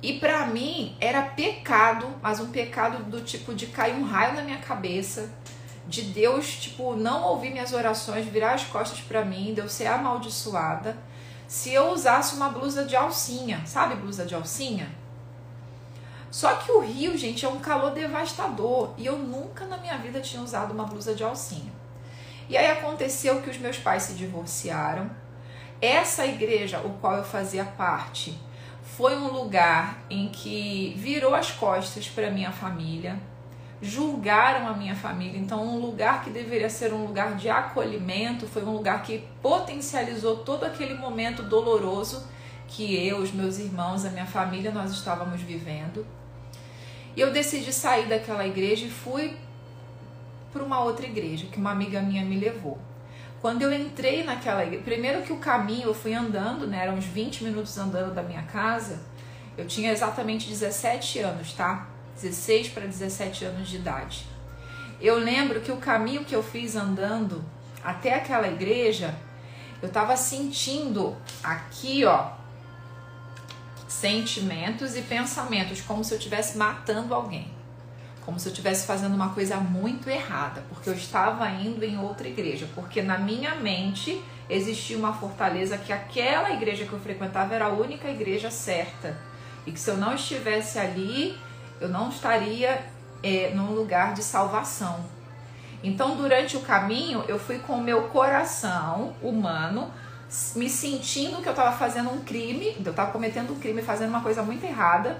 [0.00, 4.42] E para mim era pecado, mas um pecado do tipo de cair um raio na
[4.42, 5.30] minha cabeça,
[5.88, 9.86] de Deus, tipo, não ouvir minhas orações, virar as costas para mim, de eu ser
[9.86, 10.96] amaldiçoada,
[11.48, 14.88] se eu usasse uma blusa de alcinha, sabe blusa de alcinha?
[16.30, 20.20] Só que o Rio, gente, é um calor devastador e eu nunca na minha vida
[20.20, 21.72] tinha usado uma blusa de alcinha.
[22.50, 25.10] E aí aconteceu que os meus pais se divorciaram.
[25.80, 28.38] Essa igreja, o qual eu fazia parte,
[28.98, 33.16] foi um lugar em que virou as costas para minha família,
[33.80, 35.38] julgaram a minha família.
[35.38, 40.38] Então, um lugar que deveria ser um lugar de acolhimento foi um lugar que potencializou
[40.38, 42.26] todo aquele momento doloroso
[42.66, 46.04] que eu, os meus irmãos, a minha família nós estávamos vivendo.
[47.14, 49.36] E eu decidi sair daquela igreja e fui
[50.52, 52.76] para uma outra igreja que uma amiga minha me levou.
[53.40, 57.04] Quando eu entrei naquela igreja, primeiro que o caminho eu fui andando, né, eram uns
[57.04, 58.98] 20 minutos andando da minha casa.
[59.56, 61.86] Eu tinha exatamente 17 anos, tá?
[62.16, 64.26] 16 para 17 anos de idade.
[65.00, 67.44] Eu lembro que o caminho que eu fiz andando
[67.82, 69.14] até aquela igreja,
[69.80, 72.32] eu tava sentindo aqui, ó,
[73.86, 77.57] sentimentos e pensamentos como se eu estivesse matando alguém
[78.28, 82.28] como se eu estivesse fazendo uma coisa muito errada, porque eu estava indo em outra
[82.28, 87.64] igreja, porque na minha mente existia uma fortaleza que aquela igreja que eu frequentava era
[87.64, 89.16] a única igreja certa.
[89.66, 91.38] E que se eu não estivesse ali,
[91.80, 92.84] eu não estaria
[93.22, 95.06] é, num lugar de salvação.
[95.82, 99.90] Então, durante o caminho, eu fui com o meu coração humano
[100.54, 104.20] me sentindo que eu estava fazendo um crime, eu estava cometendo um crime, fazendo uma
[104.20, 105.16] coisa muito errada,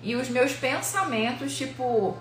[0.00, 2.16] e os meus pensamentos, tipo,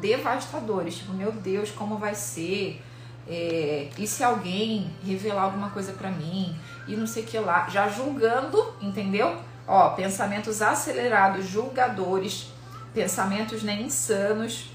[0.00, 2.82] devastadores, tipo, meu Deus, como vai ser?
[3.26, 6.54] É, e se alguém revelar alguma coisa para mim?
[6.86, 9.36] E não sei o que lá, já julgando, entendeu?
[9.66, 12.48] Ó, pensamentos acelerados, julgadores,
[12.92, 14.70] pensamentos né, insanos,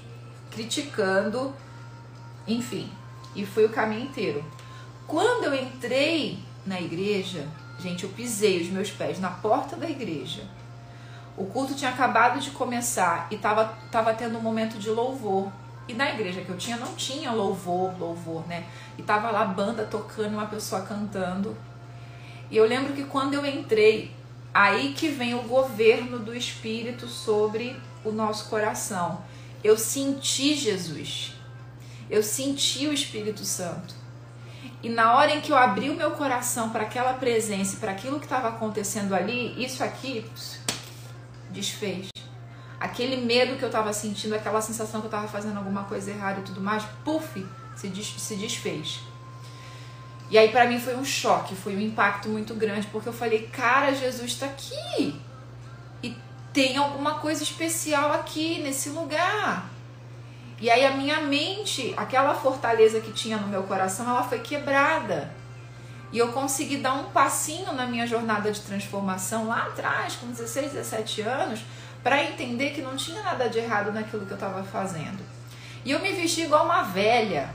[0.50, 1.54] criticando,
[2.46, 2.90] enfim.
[3.34, 4.44] E foi o caminho inteiro.
[5.06, 7.46] Quando eu entrei na igreja,
[7.78, 10.42] gente, eu pisei os meus pés na porta da igreja.
[11.40, 15.50] O culto tinha acabado de começar e tava, tava tendo um momento de louvor.
[15.88, 18.66] E na igreja que eu tinha não tinha louvor, louvor, né?
[18.98, 21.56] E tava lá banda tocando, uma pessoa cantando.
[22.50, 24.14] E eu lembro que quando eu entrei,
[24.52, 27.74] aí que vem o governo do Espírito sobre
[28.04, 29.22] o nosso coração.
[29.64, 31.32] Eu senti Jesus.
[32.10, 33.94] Eu senti o Espírito Santo.
[34.82, 38.18] E na hora em que eu abri o meu coração para aquela presença, para aquilo
[38.18, 40.24] que estava acontecendo ali, isso aqui
[41.50, 42.08] desfez.
[42.78, 46.40] Aquele medo que eu estava sentindo, aquela sensação que eu estava fazendo alguma coisa errada
[46.40, 49.00] e tudo mais, puf, se, des se desfez.
[50.30, 53.48] E aí para mim foi um choque, foi um impacto muito grande, porque eu falei,
[53.48, 55.20] cara, Jesus está aqui.
[56.02, 56.16] E
[56.52, 59.68] tem alguma coisa especial aqui nesse lugar.
[60.60, 65.39] E aí a minha mente, aquela fortaleza que tinha no meu coração, ela foi quebrada.
[66.12, 70.72] E eu consegui dar um passinho na minha jornada de transformação lá atrás, com 16,
[70.72, 71.60] 17 anos,
[72.02, 75.20] para entender que não tinha nada de errado naquilo que eu estava fazendo.
[75.84, 77.50] E eu me vesti igual uma velha,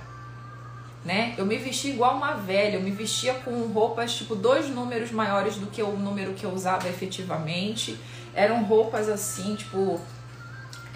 [1.04, 1.36] né?
[1.38, 5.58] Eu me vesti igual uma velha, eu me vestia com roupas tipo dois números maiores
[5.58, 8.00] do que o número que eu usava efetivamente.
[8.34, 10.00] Eram roupas assim, tipo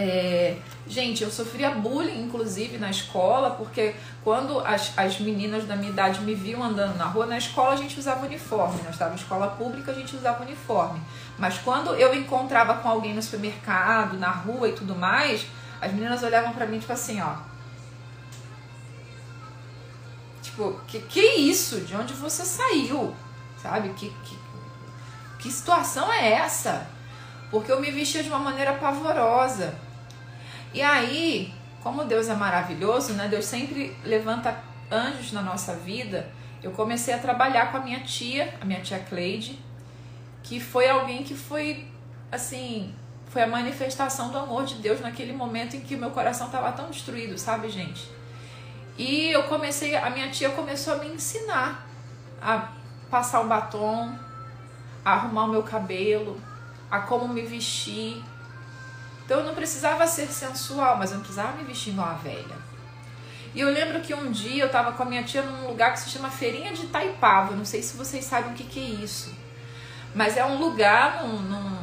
[0.02, 0.56] é,
[0.88, 6.22] gente, eu sofria bullying, inclusive, na escola, porque quando as, as meninas da minha idade
[6.22, 9.48] me viam andando na rua, na escola a gente usava uniforme, nós estávamos em escola
[9.50, 11.02] pública, a gente usava uniforme.
[11.38, 15.46] Mas quando eu encontrava com alguém no supermercado, na rua e tudo mais,
[15.82, 17.34] as meninas olhavam para mim tipo assim, ó.
[20.42, 21.82] Tipo, que que isso?
[21.82, 23.14] De onde você saiu?
[23.62, 23.90] Sabe?
[23.90, 24.40] Que, que,
[25.40, 26.88] que situação é essa?
[27.52, 29.89] Porque eu me vestia de uma maneira pavorosa.
[30.74, 33.28] E aí, como Deus é maravilhoso, né?
[33.28, 34.58] Deus sempre levanta
[34.92, 36.30] anjos na nossa vida.
[36.62, 39.58] Eu comecei a trabalhar com a minha tia, a minha tia Cleide,
[40.44, 41.88] que foi alguém que foi
[42.32, 42.94] assim,
[43.30, 46.90] foi a manifestação do amor de Deus naquele momento em que meu coração estava tão
[46.90, 48.10] destruído, sabe, gente?
[48.98, 51.88] E eu comecei, a minha tia começou a me ensinar
[52.42, 52.70] a
[53.10, 54.14] passar o batom,
[55.06, 56.40] a arrumar o meu cabelo,
[56.92, 58.22] a como me vestir,
[59.30, 62.58] então eu não precisava ser sensual, mas eu não precisava me vestir igual a velha.
[63.54, 66.00] E eu lembro que um dia eu estava com a minha tia num lugar que
[66.00, 67.56] se chama Feirinha de Taipava.
[67.56, 69.32] Não sei se vocês sabem o que, que é isso.
[70.16, 71.80] Mas é um lugar num, num,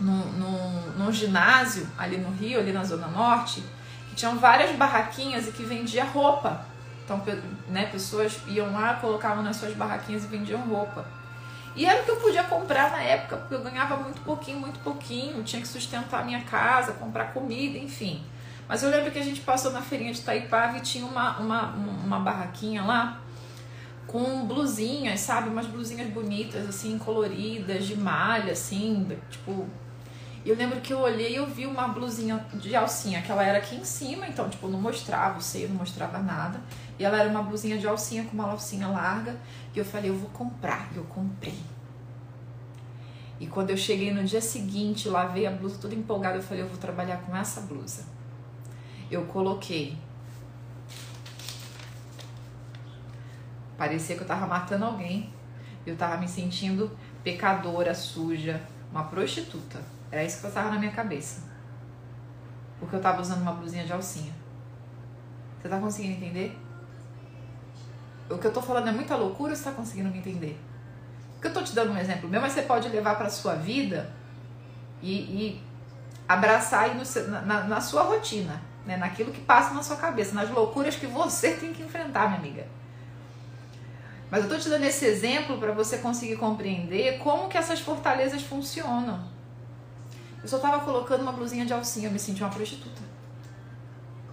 [0.00, 3.62] num, num, num ginásio ali no Rio, ali na Zona Norte,
[4.08, 6.66] que tinham várias barraquinhas e que vendia roupa.
[7.04, 7.22] Então,
[7.68, 11.06] né, pessoas iam lá, colocavam nas suas barraquinhas e vendiam roupa.
[11.76, 14.80] E era o que eu podia comprar na época, porque eu ganhava muito pouquinho, muito
[14.80, 18.24] pouquinho, tinha que sustentar a minha casa, comprar comida, enfim.
[18.66, 21.66] Mas eu lembro que a gente passou na feirinha de Taipava e tinha uma, uma,
[21.72, 23.20] uma barraquinha lá
[24.06, 25.50] com blusinhas, sabe?
[25.50, 29.66] Umas blusinhas bonitas, assim, coloridas, de malha, assim, tipo.
[30.44, 33.58] Eu lembro que eu olhei e eu vi uma blusinha de alcinha, que ela era
[33.58, 36.60] aqui em cima, então, tipo, não mostrava o seio, não mostrava nada.
[36.98, 39.38] E ela era uma blusinha de alcinha com uma alcinha larga.
[39.74, 40.88] E eu falei, eu vou comprar.
[40.94, 41.58] E eu comprei.
[43.38, 46.68] E quando eu cheguei no dia seguinte, lavei a blusa toda empolgada, eu falei, eu
[46.68, 48.04] vou trabalhar com essa blusa.
[49.10, 49.96] Eu coloquei.
[53.76, 55.30] Parecia que eu tava matando alguém.
[55.86, 56.90] Eu tava me sentindo
[57.22, 59.80] pecadora, suja, uma prostituta.
[60.10, 61.42] Era isso que tava na minha cabeça.
[62.80, 64.32] Porque eu tava usando uma blusinha de alcinha.
[65.60, 66.58] Você tá conseguindo entender?
[68.28, 70.58] O que eu tô falando é muita loucura ou você tá conseguindo me entender?
[71.34, 74.10] Porque eu tô te dando um exemplo meu, mas você pode levar pra sua vida
[75.00, 75.62] e, e
[76.28, 78.96] abraçar aí no, na, na, sua rotina, né?
[78.96, 82.66] naquilo que passa na sua cabeça, nas loucuras que você tem que enfrentar, minha amiga.
[84.28, 88.42] Mas eu tô te dando esse exemplo para você conseguir compreender como que essas fortalezas
[88.42, 89.22] funcionam.
[90.42, 93.02] Eu só tava colocando uma blusinha de alcinha, eu me senti uma prostituta.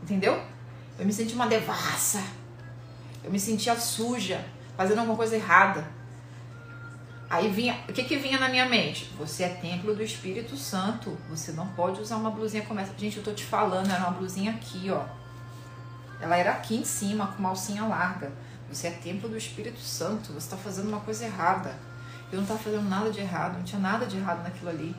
[0.01, 0.41] Entendeu?
[0.97, 2.24] Eu me senti uma devassa.
[3.24, 4.43] Eu me sentia suja,
[4.76, 5.88] fazendo alguma coisa errada.
[7.30, 9.05] Aí vinha, o que que vinha na minha mente?
[9.17, 11.17] Você é templo do Espírito Santo.
[11.30, 12.93] Você não pode usar uma blusinha como essa.
[12.97, 15.03] Gente, eu tô te falando, era uma blusinha aqui, ó.
[16.21, 18.32] Ela era aqui em cima, com uma alcinha larga.
[18.69, 20.28] Você é templo do Espírito Santo.
[20.28, 21.76] Você está fazendo uma coisa errada.
[22.32, 24.95] Eu não estava fazendo nada de errado, não tinha nada de errado naquilo ali.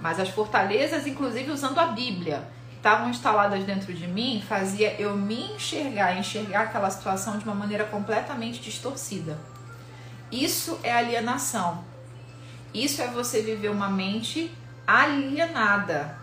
[0.00, 2.48] Mas as fortalezas, inclusive usando a Bíblia,
[2.82, 7.84] estavam instaladas dentro de mim, fazia eu me enxergar, enxergar aquela situação de uma maneira
[7.84, 9.38] completamente distorcida.
[10.32, 11.84] Isso é alienação.
[12.74, 14.52] Isso é você viver uma mente
[14.84, 16.18] alienada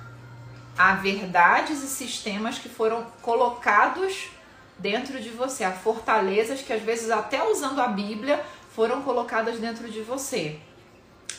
[0.78, 4.28] a verdades e sistemas que foram colocados
[4.78, 8.43] dentro de você, a fortalezas que às vezes até usando a Bíblia
[8.76, 10.60] foram colocadas dentro de você.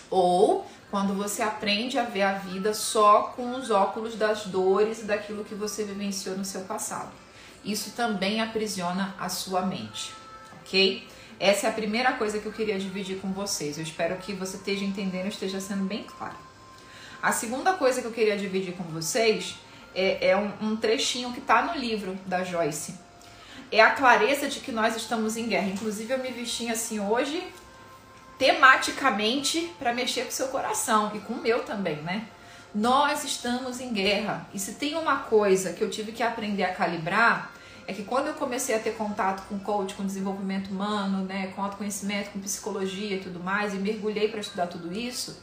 [0.09, 5.05] Ou quando você aprende a ver a vida só com os óculos das dores e
[5.05, 7.11] daquilo que você vivenciou no seu passado.
[7.65, 10.13] Isso também aprisiona a sua mente,
[10.61, 11.07] ok?
[11.39, 13.79] Essa é a primeira coisa que eu queria dividir com vocês.
[13.79, 16.37] Eu espero que você esteja entendendo e esteja sendo bem claro.
[17.23, 19.57] A segunda coisa que eu queria dividir com vocês
[19.95, 22.95] é, é um, um trechinho que está no livro da Joyce.
[23.71, 25.69] É a clareza de que nós estamos em guerra.
[25.69, 27.43] Inclusive, eu me vesti assim hoje,
[28.41, 32.27] tematicamente, para mexer com o seu coração e com o meu também, né?
[32.75, 34.49] Nós estamos em guerra.
[34.55, 37.53] E se tem uma coisa que eu tive que aprender a calibrar,
[37.87, 41.63] é que quando eu comecei a ter contato com coach, com desenvolvimento humano, né, com
[41.63, 45.39] autoconhecimento, com psicologia e tudo mais, e mergulhei para estudar tudo isso,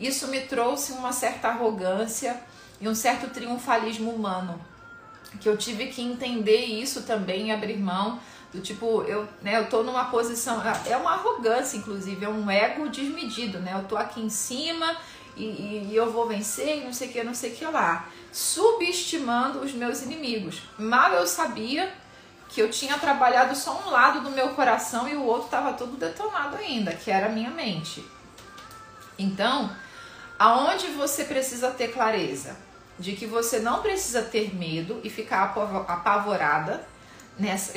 [0.00, 2.36] isso me trouxe uma certa arrogância
[2.80, 4.60] e um certo triunfalismo humano,
[5.40, 8.18] que eu tive que entender isso também e abrir mão
[8.52, 12.88] do tipo, eu, né, eu tô numa posição, é uma arrogância inclusive, é um ego
[12.88, 13.72] desmedido, né?
[13.74, 14.96] Eu tô aqui em cima
[15.36, 17.64] e, e, e eu vou vencer e não sei o que, não sei o que
[17.64, 20.62] lá subestimando os meus inimigos.
[20.78, 21.92] Mal eu sabia
[22.48, 25.96] que eu tinha trabalhado só um lado do meu coração e o outro estava todo
[25.96, 28.04] detonado ainda, que era a minha mente.
[29.18, 29.70] Então,
[30.38, 32.56] aonde você precisa ter clareza
[32.98, 35.54] de que você não precisa ter medo e ficar
[35.88, 36.86] apavorada
[37.40, 37.72] nessa,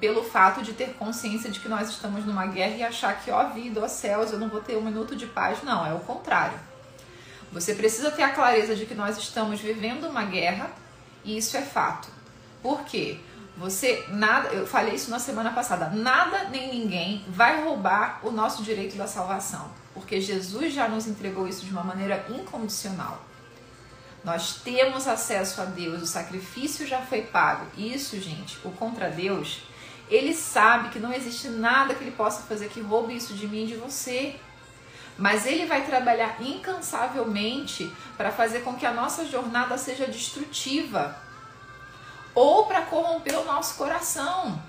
[0.00, 3.48] pelo fato de ter consciência de que nós estamos numa guerra e achar que, ó
[3.50, 5.62] vida, ó céus, eu não vou ter um minuto de paz.
[5.62, 6.58] Não, é o contrário.
[7.52, 10.70] Você precisa ter a clareza de que nós estamos vivendo uma guerra
[11.24, 12.08] e isso é fato.
[12.60, 13.20] Por quê?
[13.56, 18.64] Você nada, eu falei isso na semana passada, nada nem ninguém vai roubar o nosso
[18.64, 23.22] direito da salvação, porque Jesus já nos entregou isso de uma maneira incondicional.
[24.24, 27.66] Nós temos acesso a Deus, o sacrifício já foi pago.
[27.76, 29.62] Isso, gente, o contra Deus,
[30.08, 33.64] ele sabe que não existe nada que ele possa fazer que roube isso de mim
[33.64, 34.36] e de você.
[35.18, 41.16] Mas ele vai trabalhar incansavelmente para fazer com que a nossa jornada seja destrutiva
[42.34, 44.60] ou para corromper o nosso coração.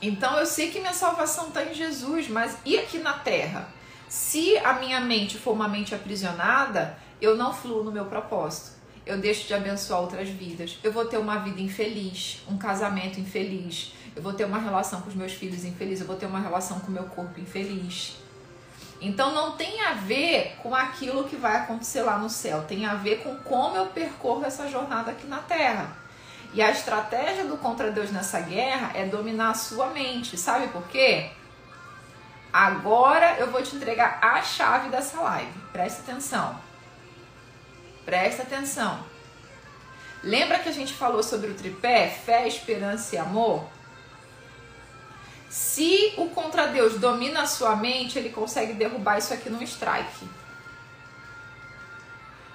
[0.00, 3.68] Então eu sei que minha salvação está em Jesus, mas e aqui na terra?
[4.08, 8.72] Se a minha mente for uma mente aprisionada, eu não fluo no meu propósito.
[9.06, 10.78] Eu deixo de abençoar outras vidas.
[10.82, 13.94] Eu vou ter uma vida infeliz, um casamento infeliz.
[14.14, 16.00] Eu vou ter uma relação com os meus filhos infeliz.
[16.00, 18.16] Eu vou ter uma relação com o meu corpo infeliz.
[19.00, 22.94] Então não tem a ver com aquilo que vai acontecer lá no céu, tem a
[22.94, 25.96] ver com como eu percorro essa jornada aqui na terra.
[26.54, 30.36] E a estratégia do contra Deus nessa guerra é dominar a sua mente.
[30.36, 31.30] Sabe por quê?
[32.52, 35.52] Agora eu vou te entregar a chave dessa live.
[35.72, 36.71] Presta atenção.
[38.04, 39.04] Presta atenção.
[40.22, 42.08] Lembra que a gente falou sobre o tripé?
[42.08, 43.66] Fé, esperança e amor?
[45.48, 50.26] Se o contra Deus domina a sua mente, ele consegue derrubar isso aqui num strike.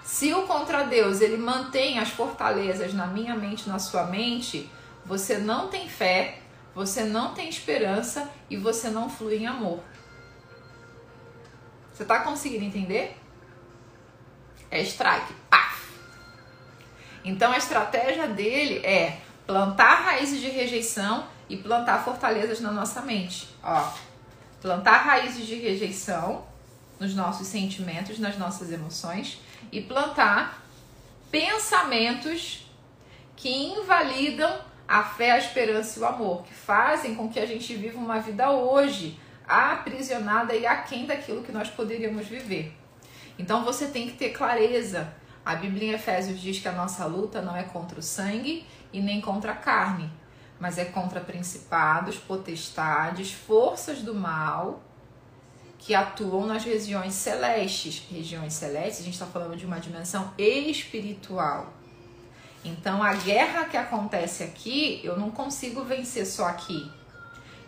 [0.03, 4.71] Se o contra Deus ele mantém as fortalezas na minha mente, na sua mente,
[5.05, 6.39] você não tem fé,
[6.73, 9.79] você não tem esperança e você não flui em amor.
[11.93, 13.17] Você está conseguindo entender?
[14.69, 15.33] É strike.
[15.49, 15.87] Paf!
[17.23, 23.47] Então a estratégia dele é plantar raízes de rejeição e plantar fortalezas na nossa mente.
[23.63, 23.91] Ó,
[24.61, 26.45] plantar raízes de rejeição
[26.99, 29.39] nos nossos sentimentos, nas nossas emoções
[29.71, 30.61] e plantar
[31.31, 32.65] pensamentos
[33.35, 37.75] que invalidam a fé, a esperança e o amor, que fazem com que a gente
[37.75, 42.73] viva uma vida hoje aprisionada e aquém daquilo que nós poderíamos viver.
[43.37, 45.13] Então você tem que ter clareza.
[45.45, 48.99] A Bíblia em Efésios diz que a nossa luta não é contra o sangue e
[48.99, 50.11] nem contra a carne,
[50.59, 54.81] mas é contra principados, potestades, forças do mal
[55.77, 58.03] que atuam nas regiões celestes.
[58.11, 61.73] Regiões celestes, a gente está falando de uma dimensão espiritual.
[62.65, 66.91] Então, a guerra que acontece aqui, eu não consigo vencer só aqui.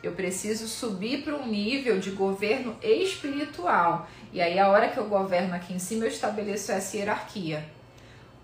[0.02, 4.10] Eu preciso subir para um nível de governo espiritual.
[4.32, 7.68] E aí, a hora que eu governo aqui em cima, eu estabeleço essa hierarquia.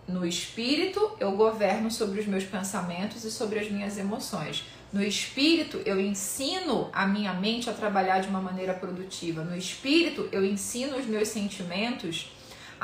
[0.07, 4.65] No espírito, eu governo sobre os meus pensamentos e sobre as minhas emoções.
[4.93, 9.43] No espírito, eu ensino a minha mente a trabalhar de uma maneira produtiva.
[9.43, 12.31] No espírito, eu ensino os meus sentimentos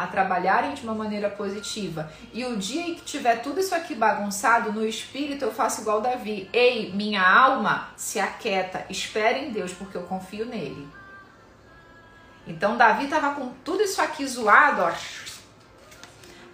[0.03, 2.11] a trabalharem de uma maneira positiva.
[2.33, 6.01] E o dia em que tiver tudo isso aqui bagunçado, no espírito eu faço igual
[6.01, 6.49] Davi.
[6.51, 10.87] Ei, minha alma se aquieta, espere em Deus, porque eu confio nele.
[12.47, 14.91] Então Davi estava com tudo isso aqui zoado, ó.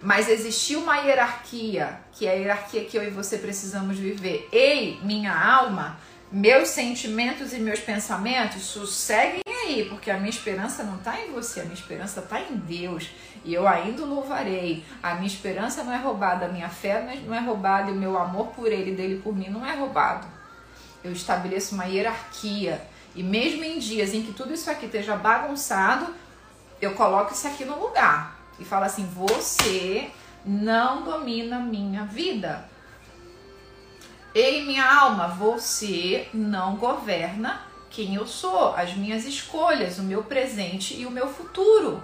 [0.00, 4.48] Mas existia uma hierarquia, que é a hierarquia que eu e você precisamos viver.
[4.52, 5.98] Ei, minha alma,
[6.30, 11.60] meus sentimentos e meus pensamentos sosseguem aí, porque a minha esperança não está em você,
[11.60, 13.10] a minha esperança está em Deus.
[13.44, 14.84] E eu ainda louvarei.
[15.02, 18.18] A minha esperança não é roubada, a minha fé não é roubada, e o meu
[18.18, 20.26] amor por Ele, dele por mim, não é roubado.
[21.02, 22.82] Eu estabeleço uma hierarquia.
[23.14, 26.14] E mesmo em dias em que tudo isso aqui esteja bagunçado,
[26.80, 28.36] eu coloco isso aqui no lugar.
[28.58, 30.10] E falo assim: você
[30.44, 32.68] não domina minha vida.
[34.40, 37.60] Ei, minha alma, você não governa
[37.90, 42.00] quem eu sou, as minhas escolhas, o meu presente e o meu futuro.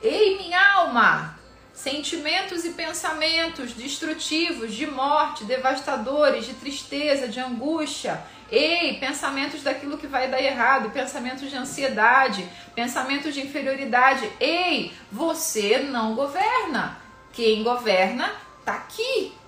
[0.00, 1.36] Ei, minha alma!
[1.74, 8.22] Sentimentos e pensamentos destrutivos, de morte, devastadores, de tristeza, de angústia.
[8.48, 14.30] Ei, pensamentos daquilo que vai dar errado, pensamentos de ansiedade, pensamentos de inferioridade.
[14.38, 16.96] Ei, você não governa.
[17.32, 18.30] Quem governa
[18.60, 19.41] está aqui.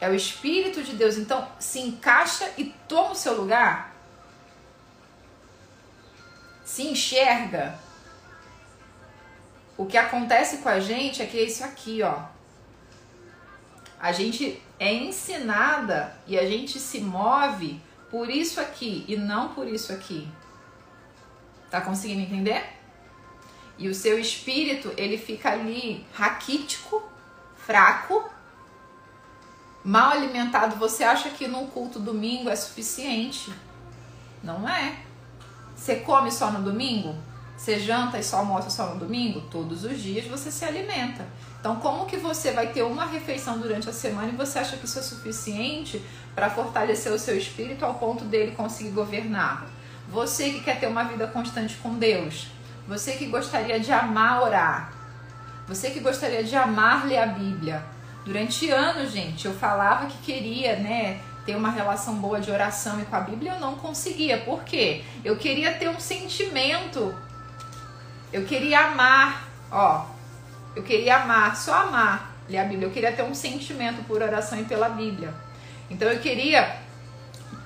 [0.00, 1.16] É o Espírito de Deus.
[1.16, 3.90] Então, se encaixa e toma o seu lugar
[6.70, 7.76] se enxerga,
[9.76, 12.22] o que acontece com a gente é que é isso aqui, ó.
[13.98, 19.66] A gente é ensinada e a gente se move por isso aqui e não por
[19.66, 20.28] isso aqui.
[21.68, 22.64] Tá conseguindo entender?
[23.76, 27.02] E o seu espírito, ele fica ali raquítico,
[27.56, 28.30] fraco,
[29.84, 30.76] mal alimentado.
[30.76, 33.52] Você acha que num culto domingo é suficiente?
[34.42, 34.96] Não é.
[35.74, 37.14] Você come só no domingo?
[37.56, 39.42] Você janta e só almoça só no domingo?
[39.50, 41.26] Todos os dias você se alimenta.
[41.60, 44.86] Então, como que você vai ter uma refeição durante a semana e você acha que
[44.86, 46.02] isso é suficiente
[46.34, 49.66] para fortalecer o seu espírito ao ponto dele conseguir governar?
[50.08, 52.46] Você que quer ter uma vida constante com Deus,
[52.88, 54.92] você que gostaria de amar orar,
[55.68, 57.84] você que gostaria de amar ler a Bíblia.
[58.24, 63.04] Durante anos, gente, eu falava que queria, né, ter uma relação boa de oração e
[63.04, 64.38] com a Bíblia, eu não conseguia.
[64.38, 65.02] Por quê?
[65.24, 67.14] Eu queria ter um sentimento.
[68.32, 70.04] Eu queria amar, ó.
[70.76, 72.86] Eu queria amar, só amar, ler a Bíblia.
[72.86, 75.34] Eu queria ter um sentimento por oração e pela Bíblia.
[75.90, 76.76] Então eu queria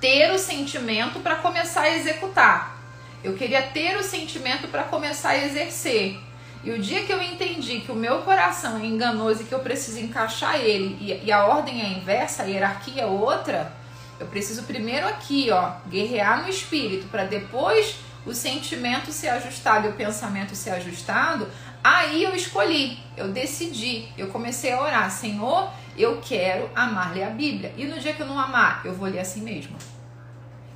[0.00, 2.74] ter o sentimento para começar a executar.
[3.22, 6.18] Eu queria ter o sentimento para começar a exercer.
[6.65, 9.59] E o dia que eu entendi que o meu coração é enganoso e que eu
[9.59, 13.71] preciso encaixar ele e, e a ordem é inversa, a hierarquia é outra,
[14.19, 19.91] eu preciso primeiro aqui, ó, guerrear no espírito para depois o sentimento ser ajustado e
[19.91, 21.47] o pensamento ser ajustado.
[21.83, 27.31] Aí eu escolhi, eu decidi, eu comecei a orar, Senhor, eu quero amar ler a
[27.31, 27.75] Bíblia.
[27.77, 29.77] E no dia que eu não amar, eu vou ler assim mesmo.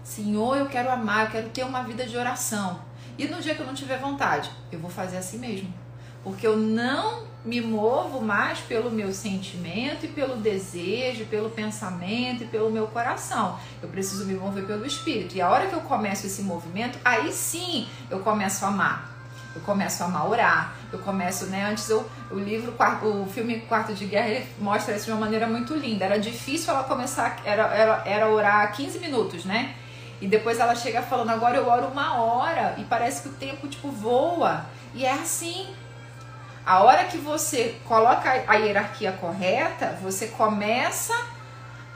[0.04, 2.80] Senhor, eu quero amar, eu quero ter uma vida de oração.
[3.16, 5.72] E no dia que eu não tiver vontade, eu vou fazer assim mesmo.
[6.28, 12.46] Porque eu não me movo mais pelo meu sentimento e pelo desejo, pelo pensamento e
[12.46, 13.58] pelo meu coração.
[13.82, 15.34] Eu preciso me mover pelo espírito.
[15.34, 19.10] E a hora que eu começo esse movimento, aí sim eu começo a amar.
[19.54, 20.74] Eu começo a amar orar.
[20.92, 21.64] Eu começo, né?
[21.64, 25.74] Antes eu, o livro, o filme Quarto de Guerra, mostra isso de uma maneira muito
[25.74, 26.04] linda.
[26.04, 29.74] Era difícil ela começar, era, era, era orar 15 minutos, né?
[30.20, 33.66] E depois ela chega falando, agora eu oro uma hora e parece que o tempo
[33.66, 34.66] tipo voa.
[34.94, 35.66] E é assim.
[36.68, 41.14] A hora que você coloca a hierarquia correta, você começa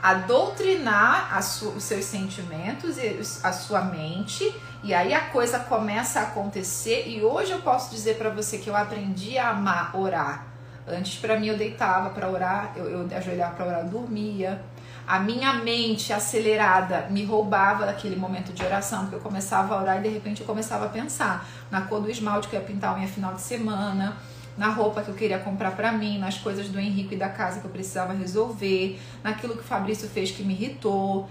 [0.01, 4.51] a doutrinar os seus sentimentos e a sua mente,
[4.83, 7.07] e aí a coisa começa a acontecer.
[7.07, 10.47] E hoje eu posso dizer para você que eu aprendi a amar orar.
[10.87, 14.59] Antes, para mim, eu deitava para orar, eu, eu ajoelhava para orar, dormia
[15.05, 19.99] a minha mente acelerada me roubava daquele momento de oração, porque eu começava a orar
[19.99, 22.93] e de repente eu começava a pensar na cor do esmalte que eu ia pintar
[22.93, 24.15] a unha final de semana,
[24.57, 27.59] na roupa que eu queria comprar para mim, nas coisas do Henrique e da casa
[27.59, 31.27] que eu precisava resolver, naquilo que o Fabrício fez que me irritou.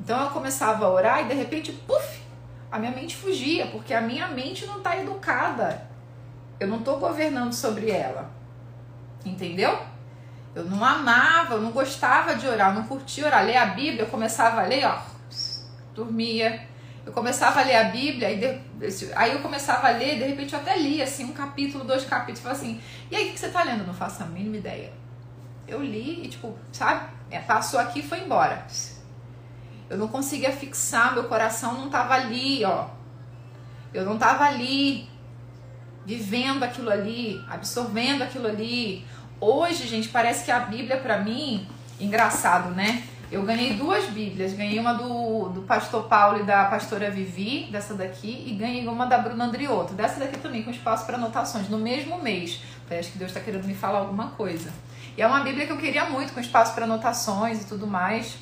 [0.00, 2.20] Então eu começava a orar e de repente, puf,
[2.70, 5.86] a minha mente fugia, porque a minha mente não está educada.
[6.58, 8.30] Eu não estou governando sobre ela.
[9.24, 9.78] Entendeu?
[10.54, 13.44] Eu não amava, eu não gostava de orar, eu não curtia orar.
[13.44, 14.98] Ler a Bíblia, eu começava a ler, ó,
[15.94, 16.73] dormia.
[17.06, 20.54] Eu começava a ler a Bíblia, e de, aí eu começava a ler, de repente
[20.54, 22.80] eu até lia assim, um capítulo, dois capítulos, falava assim,
[23.10, 23.86] e aí o que você tá lendo?
[23.86, 24.92] Não faço a mínima ideia.
[25.68, 27.08] Eu li e tipo, sabe?
[27.30, 28.66] É, passou aqui e foi embora.
[29.88, 32.88] Eu não conseguia fixar, meu coração não tava ali, ó.
[33.92, 35.08] Eu não tava ali
[36.06, 39.06] vivendo aquilo ali, absorvendo aquilo ali.
[39.40, 41.66] Hoje, gente, parece que a Bíblia para mim,
[42.00, 43.04] engraçado, né?
[43.30, 44.52] Eu ganhei duas Bíblias.
[44.52, 49.06] Ganhei uma do, do pastor Paulo e da pastora Vivi, dessa daqui, e ganhei uma
[49.06, 52.60] da Bruna Andriotto, dessa daqui também, com espaço para anotações, no mesmo mês.
[52.88, 54.72] Parece que Deus está querendo me falar alguma coisa.
[55.16, 58.36] E é uma Bíblia que eu queria muito, com espaço para anotações e tudo mais.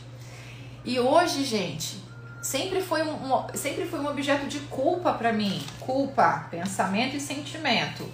[0.84, 2.02] E hoje, gente,
[2.40, 5.62] sempre foi um, um sempre foi um objeto de culpa para mim.
[5.78, 8.08] Culpa, pensamento e sentimento.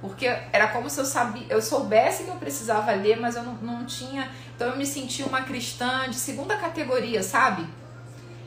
[0.00, 3.54] Porque era como se eu sabia, eu soubesse que eu precisava ler, mas eu não,
[3.54, 4.30] não tinha.
[4.54, 7.66] Então eu me sentia uma cristã de segunda categoria, sabe?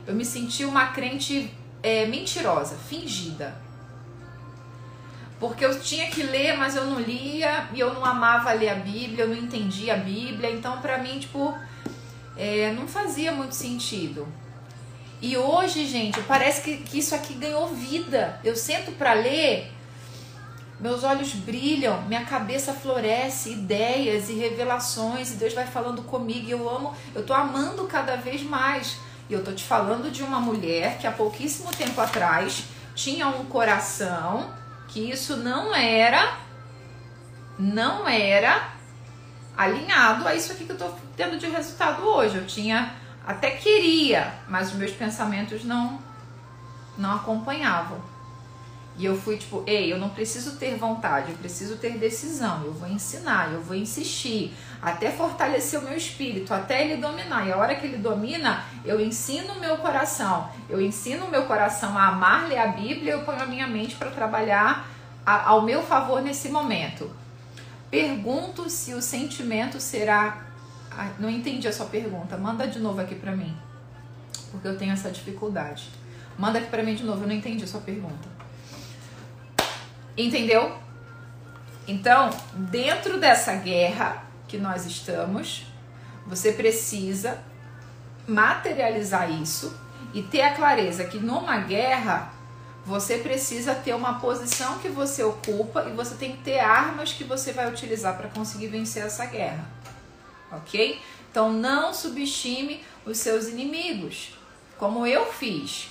[0.06, 3.54] Eu me sentia uma crente é, mentirosa, fingida.
[5.38, 8.74] Porque eu tinha que ler, mas eu não lia, e eu não amava ler a
[8.76, 10.50] Bíblia, eu não entendia a Bíblia.
[10.50, 11.52] Então, para mim, tipo,
[12.36, 14.26] é, não fazia muito sentido.
[15.20, 18.40] E hoje, gente, parece que, que isso aqui ganhou vida.
[18.42, 19.70] Eu sento para ler
[20.82, 26.68] meus olhos brilham, minha cabeça floresce, ideias e revelações, e Deus vai falando comigo, eu
[26.68, 28.96] amo, eu tô amando cada vez mais.
[29.30, 32.64] E eu tô te falando de uma mulher que há pouquíssimo tempo atrás
[32.96, 34.52] tinha um coração
[34.88, 36.36] que isso não era
[37.56, 38.72] não era
[39.56, 42.38] alinhado a isso aqui que eu tô tendo de resultado hoje.
[42.38, 42.92] Eu tinha
[43.24, 46.00] até queria, mas os meus pensamentos não
[46.98, 48.02] não acompanhavam.
[48.98, 52.62] E eu fui tipo, ei, eu não preciso ter vontade, eu preciso ter decisão.
[52.64, 57.46] Eu vou ensinar, eu vou insistir, até fortalecer o meu espírito, até ele dominar.
[57.46, 60.50] E a hora que ele domina, eu ensino o meu coração.
[60.68, 63.94] Eu ensino o meu coração a amar, ler a Bíblia, eu ponho a minha mente
[63.94, 64.86] para trabalhar
[65.24, 67.10] a, ao meu favor nesse momento.
[67.90, 70.46] Pergunto se o sentimento será.
[70.90, 72.36] Ai, não entendi a sua pergunta.
[72.36, 73.56] Manda de novo aqui para mim,
[74.50, 75.88] porque eu tenho essa dificuldade.
[76.38, 77.22] Manda aqui para mim de novo.
[77.22, 78.41] Eu não entendi a sua pergunta.
[80.16, 80.76] Entendeu?
[81.86, 85.66] Então, dentro dessa guerra que nós estamos,
[86.26, 87.42] você precisa
[88.26, 89.76] materializar isso
[90.14, 92.30] e ter a clareza que numa guerra
[92.84, 97.24] você precisa ter uma posição que você ocupa e você tem que ter armas que
[97.24, 99.64] você vai utilizar para conseguir vencer essa guerra.
[100.50, 101.00] Ok?
[101.30, 104.36] Então não subestime os seus inimigos,
[104.78, 105.88] como eu fiz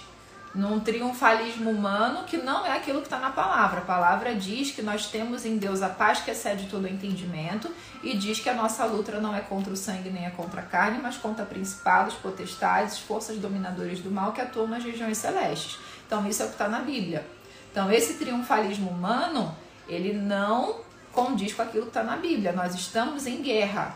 [0.54, 3.80] num triunfalismo humano que não é aquilo que está na palavra.
[3.80, 7.70] A palavra diz que nós temos em Deus a paz que excede todo o entendimento
[8.04, 10.64] e diz que a nossa luta não é contra o sangue nem é contra a
[10.64, 15.80] carne, mas contra principados, potestades, forças dominadoras do mal que atuam nas regiões celestes.
[16.06, 17.26] Então isso é o que está na Bíblia.
[17.72, 19.56] Então esse triunfalismo humano,
[19.88, 20.82] ele não
[21.14, 22.52] condiz com aquilo que está na Bíblia.
[22.52, 23.96] Nós estamos em guerra.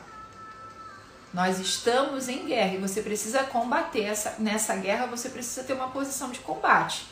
[1.36, 5.89] Nós estamos em guerra e você precisa combater essa, nessa guerra, você precisa ter uma
[5.89, 7.05] posição de combate,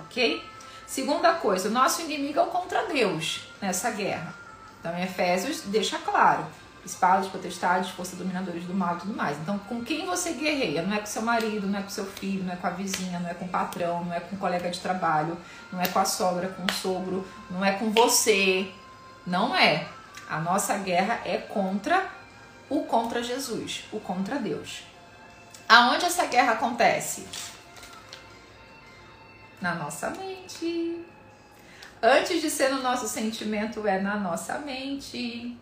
[0.00, 0.44] ok?
[0.88, 4.34] Segunda coisa, o nosso inimigo é o contra Deus nessa guerra.
[4.80, 6.44] Então, em Efésios deixa claro:
[6.84, 9.38] espadas, potestades, forças dominadoras do mal e tudo mais.
[9.38, 10.82] Então, com quem você guerreia?
[10.82, 13.20] Não é com seu marido, não é com seu filho, não é com a vizinha,
[13.20, 15.38] não é com o patrão, não é com o colega de trabalho,
[15.72, 18.68] não é com a sogra, com o sogro, não é com você.
[19.24, 19.86] Não é.
[20.28, 22.18] A nossa guerra é contra
[22.70, 24.84] o contra Jesus, o contra Deus.
[25.68, 27.26] Aonde essa guerra acontece?
[29.60, 31.04] Na nossa mente.
[32.02, 35.58] Antes de ser no nosso sentimento, é na nossa mente.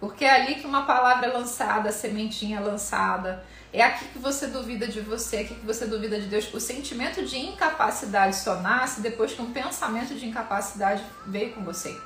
[0.00, 3.42] Porque é ali que uma palavra é lançada, a sementinha é lançada.
[3.72, 6.52] É aqui que você duvida de você, é aqui que você duvida de Deus.
[6.52, 11.98] O sentimento de incapacidade só nasce depois que um pensamento de incapacidade veio com você,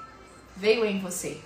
[0.56, 1.42] veio em você.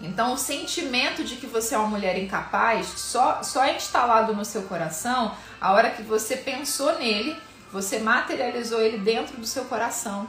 [0.00, 4.44] Então, o sentimento de que você é uma mulher incapaz só, só é instalado no
[4.44, 7.36] seu coração a hora que você pensou nele,
[7.70, 10.26] você materializou ele dentro do seu coração.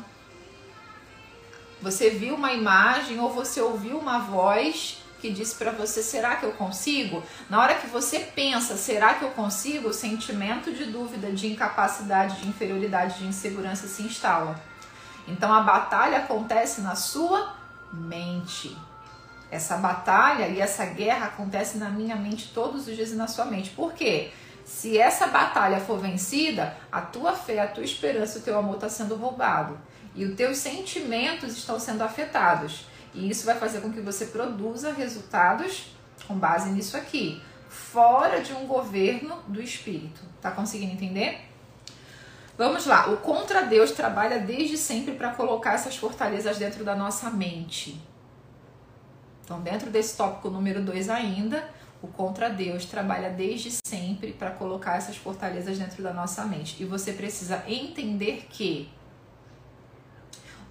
[1.81, 6.45] Você viu uma imagem ou você ouviu uma voz que disse para você: será que
[6.45, 7.23] eu consigo?
[7.49, 9.89] Na hora que você pensa, será que eu consigo?
[9.89, 14.59] O sentimento de dúvida, de incapacidade, de inferioridade, de insegurança se instala.
[15.27, 17.55] Então a batalha acontece na sua
[17.93, 18.75] mente.
[19.51, 23.45] Essa batalha e essa guerra acontece na minha mente todos os dias e na sua
[23.45, 23.69] mente.
[23.71, 24.31] Por quê?
[24.63, 28.87] Se essa batalha for vencida, a tua fé, a tua esperança, o teu amor está
[28.87, 29.77] sendo roubado.
[30.15, 32.85] E os teus sentimentos estão sendo afetados.
[33.13, 35.87] E isso vai fazer com que você produza resultados
[36.25, 37.41] com base nisso aqui.
[37.71, 40.21] fora de um governo do espírito.
[40.41, 41.39] Tá conseguindo entender?
[42.57, 43.09] Vamos lá.
[43.09, 47.99] O contra Deus trabalha desde sempre para colocar essas fortalezas dentro da nossa mente.
[49.43, 51.69] Então, dentro desse tópico número 2 ainda,
[52.01, 56.81] o contra Deus trabalha desde sempre para colocar essas fortalezas dentro da nossa mente.
[56.81, 58.89] E você precisa entender que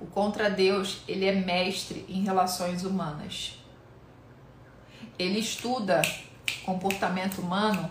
[0.00, 3.58] o contra Deus, ele é mestre em relações humanas.
[5.18, 6.00] Ele estuda
[6.64, 7.90] comportamento humano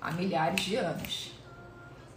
[0.00, 1.32] há milhares de anos.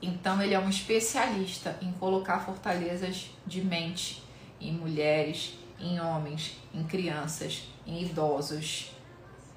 [0.02, 4.24] Então ele é um especialista em colocar fortalezas de mente
[4.60, 8.92] em mulheres, em homens, em crianças, em idosos.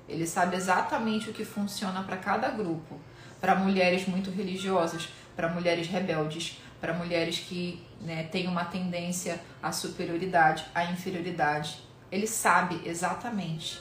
[0.09, 2.99] Ele sabe exatamente o que funciona para cada grupo.
[3.41, 9.73] Para mulheres muito religiosas, para mulheres rebeldes, para mulheres que né, têm uma tendência à
[9.73, 11.83] superioridade, à inferioridade.
[12.11, 13.81] Ele sabe exatamente,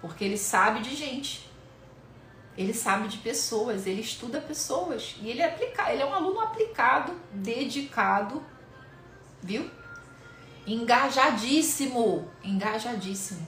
[0.00, 1.50] porque ele sabe de gente,
[2.56, 6.40] ele sabe de pessoas, ele estuda pessoas e ele é aplicado, ele é um aluno
[6.40, 8.42] aplicado, dedicado,
[9.42, 9.70] viu?
[10.70, 13.44] Engajadíssimo, engajadíssimo,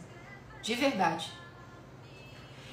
[0.60, 1.32] de verdade.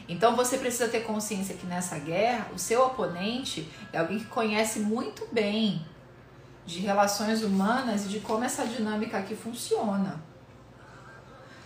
[0.07, 4.79] Então você precisa ter consciência que nessa guerra o seu oponente é alguém que conhece
[4.79, 5.85] muito bem
[6.65, 10.19] de relações humanas e de como essa dinâmica aqui funciona.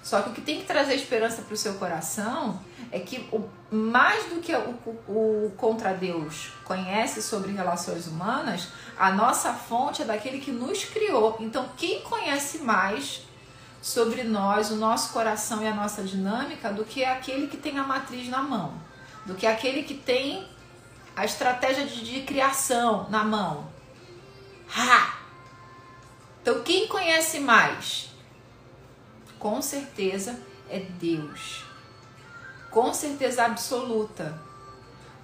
[0.04, 2.60] Só que o que tem que trazer esperança para o seu coração
[2.92, 4.69] é que o, mais do que o,
[5.07, 8.67] o, contra Deus conhece sobre relações humanas,
[8.97, 11.38] a nossa fonte é daquele que nos criou.
[11.39, 13.21] Então, quem conhece mais
[13.82, 17.84] sobre nós, o nosso coração e a nossa dinâmica do que aquele que tem a
[17.84, 18.74] matriz na mão,
[19.26, 20.47] do que aquele que tem
[21.15, 23.67] a estratégia de, de criação na mão.
[24.76, 25.17] Ha!
[26.41, 28.09] Então, quem conhece mais?
[29.39, 31.72] Com certeza é Deus.
[32.74, 34.38] Com certeza absoluta.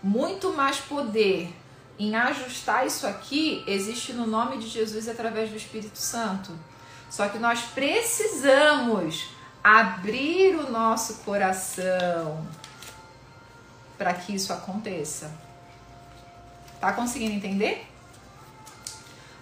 [0.04, 1.52] Muito mais poder
[1.98, 6.52] em ajustar isso aqui existe no nome de Jesus através do Espírito Santo.
[7.10, 9.30] Só que nós precisamos
[9.64, 12.48] abrir o nosso coração
[13.98, 15.32] para que isso aconteça.
[16.80, 17.86] Tá conseguindo entender?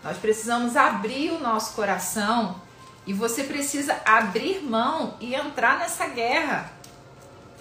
[0.01, 2.59] Nós precisamos abrir o nosso coração
[3.05, 6.76] e você precisa abrir mão e entrar nessa guerra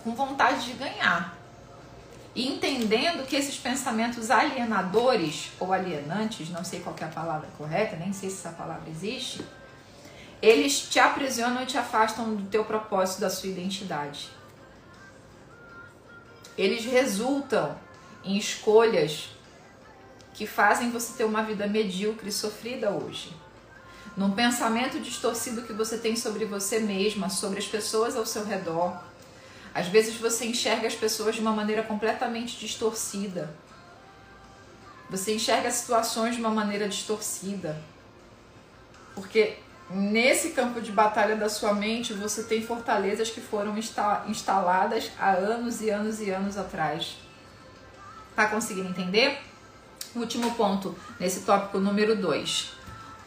[0.07, 1.37] com vontade de ganhar.
[2.33, 7.97] E entendendo que esses pensamentos alienadores ou alienantes, não sei qual é a palavra correta,
[7.97, 9.45] nem sei se essa palavra existe,
[10.41, 14.31] eles te aprisionam e te afastam do teu propósito, da sua identidade.
[16.57, 17.77] Eles resultam
[18.23, 19.31] em escolhas
[20.35, 23.35] que fazem você ter uma vida medíocre e sofrida hoje.
[24.17, 29.06] Num pensamento distorcido que você tem sobre você mesma, sobre as pessoas ao seu redor.
[29.77, 33.55] Às vezes você enxerga as pessoas de uma maneira completamente distorcida.
[35.11, 37.79] Você enxerga situações de uma maneira distorcida.
[39.15, 39.59] Porque
[39.91, 43.77] nesse campo de batalha da sua mente você tem fortalezas que foram
[44.27, 47.19] instaladas há anos e anos e anos atrás.
[48.35, 49.39] Tá conseguindo entender?
[50.15, 52.73] Último ponto nesse tópico número 2.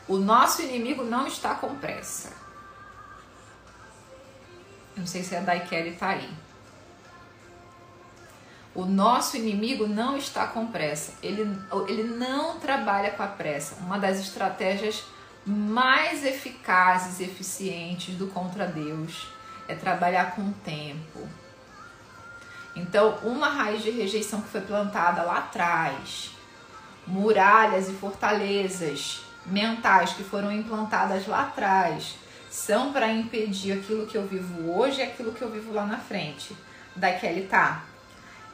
[0.08, 2.39] O nosso inimigo não está com pressa.
[5.00, 6.30] Não sei se a Daikeri tá aí.
[8.76, 11.14] O nosso inimigo não está com pressa.
[11.24, 11.50] Ele,
[11.88, 13.76] ele não trabalha com a pressa.
[13.80, 15.06] Uma das estratégias
[15.46, 19.28] mais eficazes e eficientes do contra Deus
[19.70, 21.28] é trabalhar com o tempo.
[22.76, 26.32] Então, uma raiz de rejeição que foi plantada lá atrás,
[27.08, 32.16] muralhas e fortalezas mentais que foram implantadas lá atrás
[32.50, 35.98] são para impedir aquilo que eu vivo hoje e aquilo que eu vivo lá na
[35.98, 36.56] frente.
[36.96, 37.86] Da Kelly tá.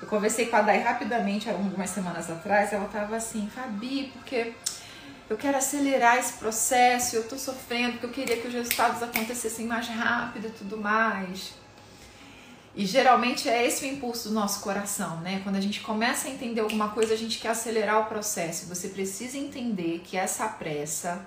[0.02, 4.54] Eu conversei com a Dai rapidamente algumas semanas atrás, ela tava assim, Fabi, porque
[5.30, 9.66] eu quero acelerar esse processo, eu tô sofrendo, porque eu queria que os resultados acontecessem
[9.66, 11.54] mais rápido e tudo mais.
[12.76, 15.40] E geralmente é esse o impulso do nosso coração, né?
[15.44, 18.66] Quando a gente começa a entender alguma coisa, a gente quer acelerar o processo.
[18.68, 21.26] Você precisa entender que essa pressa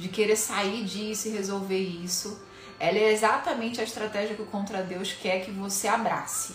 [0.00, 2.40] de querer sair disso e resolver isso,
[2.78, 6.54] ela é exatamente a estratégia que o contra Deus quer que você abrace.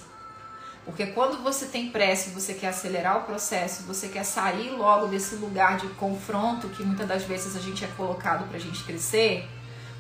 [0.83, 5.35] Porque quando você tem pressa você quer acelerar o processo, você quer sair logo desse
[5.35, 9.47] lugar de confronto que muitas das vezes a gente é colocado para a gente crescer,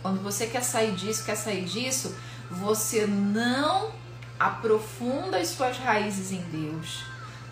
[0.01, 2.15] quando você quer sair disso, quer sair disso,
[2.49, 3.91] você não
[4.39, 7.03] aprofunda as suas raízes em Deus,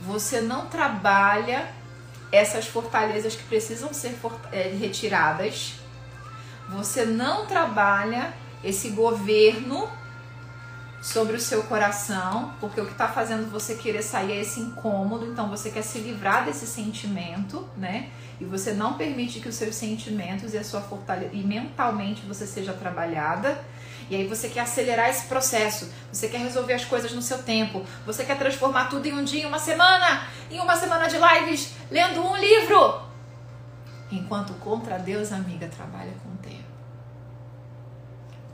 [0.02, 1.72] você não trabalha
[2.32, 4.18] essas fortalezas que precisam ser
[4.52, 5.83] é, retiradas,
[6.74, 9.90] você não trabalha esse governo
[11.02, 15.26] sobre o seu coração, porque o que está fazendo você querer sair é esse incômodo,
[15.26, 18.10] então você quer se livrar desse sentimento, né?
[18.40, 22.48] E você não permite que os seus sentimentos e a sua fortaleza e mentalmente você
[22.48, 23.62] seja trabalhada.
[24.10, 27.86] E aí você quer acelerar esse processo, você quer resolver as coisas no seu tempo,
[28.06, 31.74] você quer transformar tudo em um dia, em uma semana, em uma semana de lives,
[31.92, 33.02] lendo um livro.
[34.12, 36.33] Enquanto contra Deus, amiga, trabalha com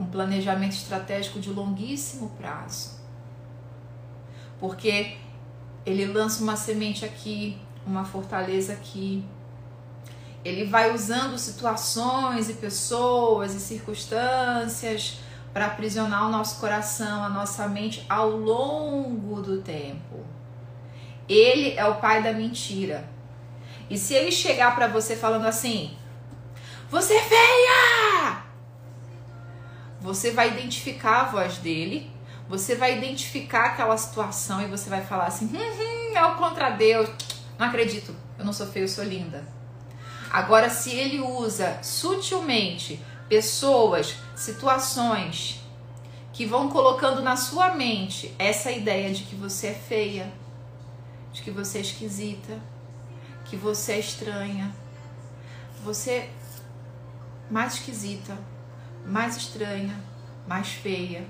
[0.00, 2.98] um planejamento estratégico de longuíssimo prazo.
[4.58, 5.18] Porque
[5.84, 9.22] ele lança uma semente aqui, uma fortaleza aqui.
[10.42, 15.18] Ele vai usando situações e pessoas e circunstâncias
[15.52, 20.24] para aprisionar o nosso coração, a nossa mente ao longo do tempo.
[21.28, 23.08] Ele é o pai da mentira.
[23.90, 25.96] E se ele chegar para você falando assim:
[26.88, 28.49] "Você é feia!"
[30.00, 32.10] Você vai identificar a voz dele,
[32.48, 36.70] você vai identificar aquela situação e você vai falar assim: hum, hum, é o contra
[36.70, 37.08] Deus.
[37.58, 39.46] Não acredito, eu não sou feio, eu sou linda.
[40.30, 45.60] Agora, se ele usa sutilmente pessoas, situações
[46.32, 50.32] que vão colocando na sua mente essa ideia de que você é feia,
[51.32, 52.58] de que você é esquisita,
[53.44, 54.74] que você é estranha,
[55.84, 56.30] você é
[57.50, 58.38] mais esquisita,
[59.06, 59.94] mais estranha,
[60.46, 61.26] mais feia.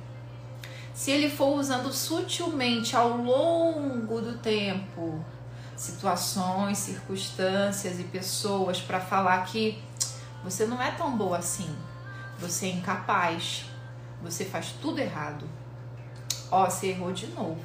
[0.92, 5.24] Se ele for usando sutilmente ao longo do tempo
[5.76, 9.82] situações, circunstâncias e pessoas para falar que
[10.44, 11.74] você não é tão boa assim,
[12.38, 13.64] você é incapaz,
[14.22, 15.48] você faz tudo errado.
[16.50, 17.60] Ó, você errou de novo.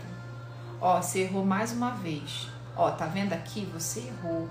[0.80, 2.48] Ó, você errou mais uma vez.
[2.76, 3.66] Ó, tá vendo aqui?
[3.74, 4.48] Você errou.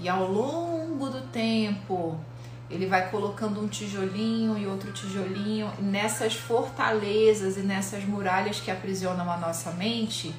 [0.00, 2.18] E ao longo do tempo,
[2.72, 9.30] ele vai colocando um tijolinho e outro tijolinho nessas fortalezas e nessas muralhas que aprisionam
[9.30, 10.34] a nossa mente.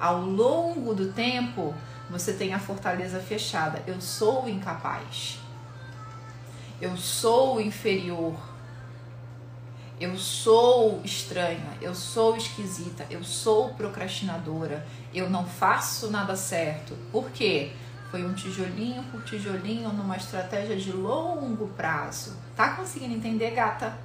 [0.00, 1.74] Ao longo do tempo,
[2.08, 3.82] você tem a fortaleza fechada.
[3.86, 5.38] Eu sou incapaz.
[6.80, 8.34] Eu sou inferior.
[10.00, 16.96] Eu sou estranha, eu sou esquisita, eu sou procrastinadora, eu não faço nada certo.
[17.12, 17.72] Por quê?
[18.14, 22.36] Foi um tijolinho por tijolinho numa estratégia de longo prazo.
[22.54, 23.98] Tá conseguindo entender, gata?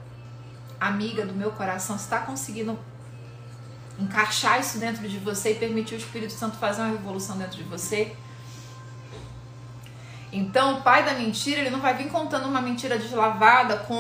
[0.80, 2.76] Amiga do meu coração, está conseguindo
[4.00, 7.64] encaixar isso dentro de você e permitir o Espírito Santo fazer uma revolução dentro de
[7.66, 8.16] você?
[10.34, 13.94] Então, o pai da mentira, ele não vai vir contando uma mentira deslavada com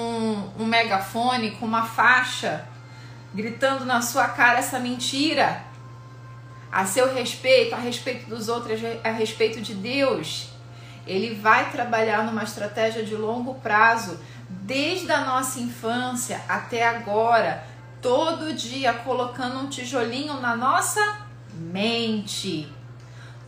[0.57, 2.67] um megafone, com uma faixa,
[3.31, 5.68] gritando na sua cara essa mentira
[6.71, 10.49] a seu respeito, a respeito dos outros, a respeito de Deus.
[11.07, 17.63] Ele vai trabalhar numa estratégia de longo prazo, desde a nossa infância até agora,
[18.01, 21.19] todo dia colocando um tijolinho na nossa
[21.53, 22.71] mente.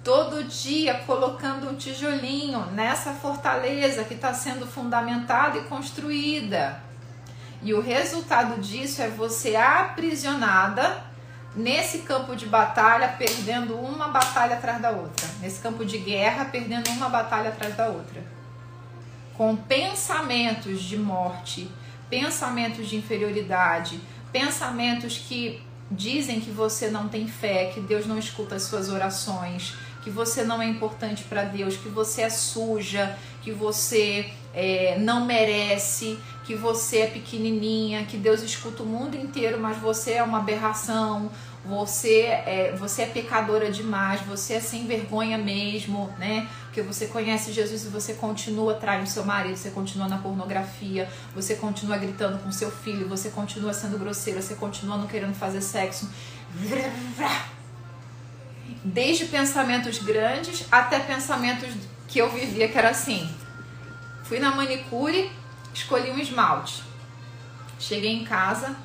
[0.04, 6.82] Todo dia colocando um tijolinho nessa fortaleza que está sendo fundamentada e construída.
[7.62, 11.11] E o resultado disso é você aprisionada
[11.56, 15.28] nesse campo de batalha, perdendo uma batalha atrás da outra.
[15.42, 18.24] Nesse campo de guerra, perdendo uma batalha atrás da outra.
[19.36, 21.70] Com pensamentos de morte,
[22.10, 24.00] pensamentos de inferioridade,
[24.32, 29.76] pensamentos que dizem que você não tem fé, que Deus não escuta as suas orações,
[30.04, 35.26] que você não é importante para Deus, que você é suja, que você é, não
[35.26, 36.18] merece,
[36.52, 41.32] que você é pequenininha, que Deus escuta o mundo inteiro, mas você é uma aberração,
[41.64, 46.50] você é, você é pecadora demais, você é sem vergonha mesmo, né?
[46.66, 51.56] Porque você conhece Jesus e você continua traindo seu marido, você continua na pornografia, você
[51.56, 56.10] continua gritando com seu filho, você continua sendo grosseira, você continua não querendo fazer sexo.
[58.84, 61.70] Desde pensamentos grandes até pensamentos
[62.10, 63.30] que eu vivia que era assim.
[64.26, 65.32] Fui na manicure,
[65.74, 66.84] Escolhi um esmalte.
[67.80, 68.76] Cheguei em casa.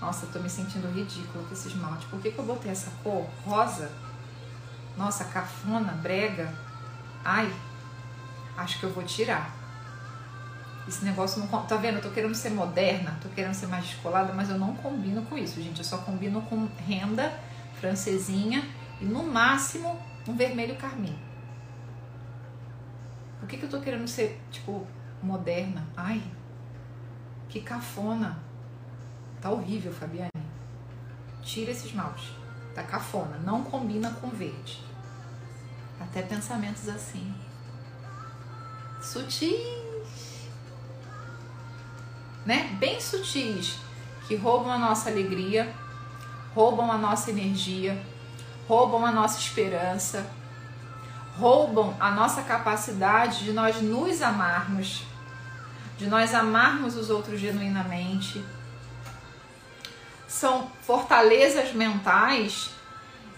[0.00, 2.06] Nossa, tô me sentindo ridícula com esse esmalte.
[2.06, 3.90] Por que, que eu botei essa cor rosa?
[4.96, 6.52] Nossa, cafona, brega.
[7.24, 7.52] Ai,
[8.56, 9.56] acho que eu vou tirar.
[10.86, 11.66] Esse negócio não.
[11.66, 11.96] Tá vendo?
[11.96, 15.36] Eu tô querendo ser moderna, tô querendo ser mais descolada, mas eu não combino com
[15.36, 15.78] isso, gente.
[15.78, 17.32] Eu só combino com renda
[17.80, 18.66] francesinha
[19.00, 21.16] e no máximo um vermelho carmim.
[23.38, 24.86] Por que, que eu tô querendo ser, tipo,
[25.22, 25.86] moderna.
[25.96, 26.22] Ai,
[27.48, 28.38] que cafona.
[29.40, 30.30] Tá horrível, Fabiane.
[31.42, 32.36] Tira esse esmalte.
[32.74, 33.38] Tá cafona.
[33.38, 34.82] Não combina com verde.
[36.00, 37.34] Até pensamentos assim.
[39.00, 39.58] Sutis.
[42.44, 42.76] Né?
[42.78, 43.78] Bem sutis.
[44.26, 45.74] Que roubam a nossa alegria,
[46.54, 47.98] roubam a nossa energia,
[48.68, 50.30] roubam a nossa esperança,
[51.38, 55.04] roubam a nossa capacidade de nós nos amarmos,
[55.98, 58.42] de nós amarmos os outros genuinamente.
[60.26, 62.70] São fortalezas mentais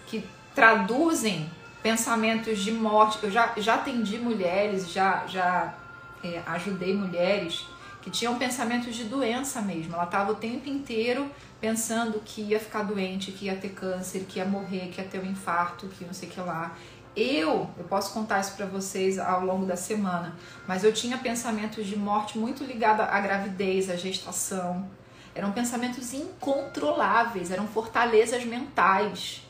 [0.06, 1.50] que traduzem
[1.82, 3.18] pensamentos de morte.
[3.22, 5.74] Eu já, já atendi mulheres, já, já
[6.22, 7.64] é, ajudei mulheres
[8.02, 9.94] que tinham pensamentos de doença mesmo.
[9.94, 11.30] Ela estava o tempo inteiro
[11.60, 15.20] pensando que ia ficar doente, que ia ter câncer, que ia morrer, que ia ter
[15.20, 16.74] um infarto, que não sei o que lá.
[17.16, 20.36] Eu, eu posso contar isso para vocês ao longo da semana,
[20.66, 24.88] mas eu tinha pensamentos de morte muito ligados à gravidez, à gestação.
[25.34, 29.42] Eram pensamentos incontroláveis, eram fortalezas mentais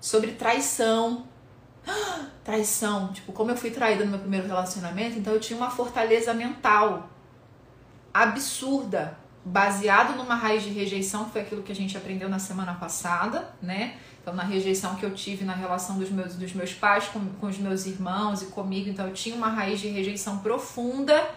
[0.00, 1.26] sobre traição.
[2.42, 6.32] Traição, tipo, como eu fui traída no meu primeiro relacionamento, então eu tinha uma fortaleza
[6.32, 7.08] mental
[8.14, 12.74] absurda, baseado numa raiz de rejeição, que foi aquilo que a gente aprendeu na semana
[12.74, 13.96] passada, né?
[14.26, 17.46] Então, na rejeição que eu tive na relação dos meus, dos meus pais com, com
[17.46, 21.30] os meus irmãos e comigo, então eu tinha uma raiz de rejeição profunda,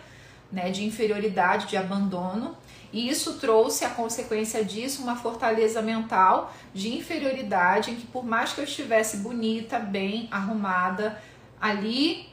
[0.52, 0.72] né?
[0.72, 2.58] De inferioridade, de abandono.
[2.92, 8.54] E isso trouxe a consequência disso uma fortaleza mental de inferioridade, em que por mais
[8.54, 11.22] que eu estivesse bonita, bem arrumada,
[11.62, 12.28] ali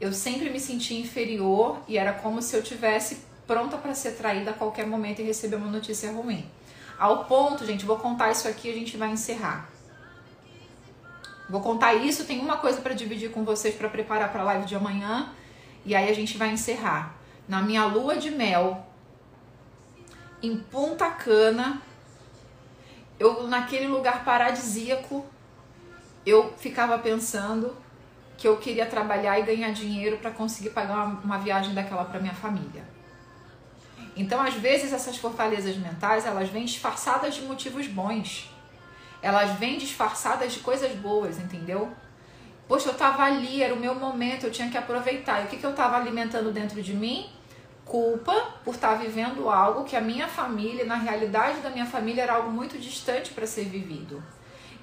[0.00, 4.52] eu sempre me sentia inferior e era como se eu tivesse pronta para ser traída
[4.52, 6.46] a qualquer momento e receber uma notícia ruim.
[6.98, 9.76] Ao ponto, gente, vou contar isso aqui e a gente vai encerrar.
[11.48, 14.66] Vou contar isso, tem uma coisa para dividir com vocês para preparar para a live
[14.66, 15.32] de amanhã
[15.84, 17.14] e aí a gente vai encerrar.
[17.48, 18.86] Na minha lua de mel,
[20.42, 21.80] em Punta Cana,
[23.18, 25.24] eu naquele lugar paradisíaco,
[26.26, 27.74] eu ficava pensando
[28.36, 32.20] que eu queria trabalhar e ganhar dinheiro para conseguir pagar uma, uma viagem daquela para
[32.20, 32.84] minha família.
[34.14, 38.52] Então, às vezes, essas fortalezas mentais, elas vêm disfarçadas de motivos bons.
[39.20, 41.92] Elas vêm disfarçadas de coisas boas, entendeu?
[42.68, 45.40] Poxa, eu tava ali, era o meu momento, eu tinha que aproveitar.
[45.40, 47.30] E o que, que eu tava alimentando dentro de mim?
[47.84, 52.22] Culpa por estar tá vivendo algo que a minha família, na realidade da minha família,
[52.22, 54.22] era algo muito distante para ser vivido.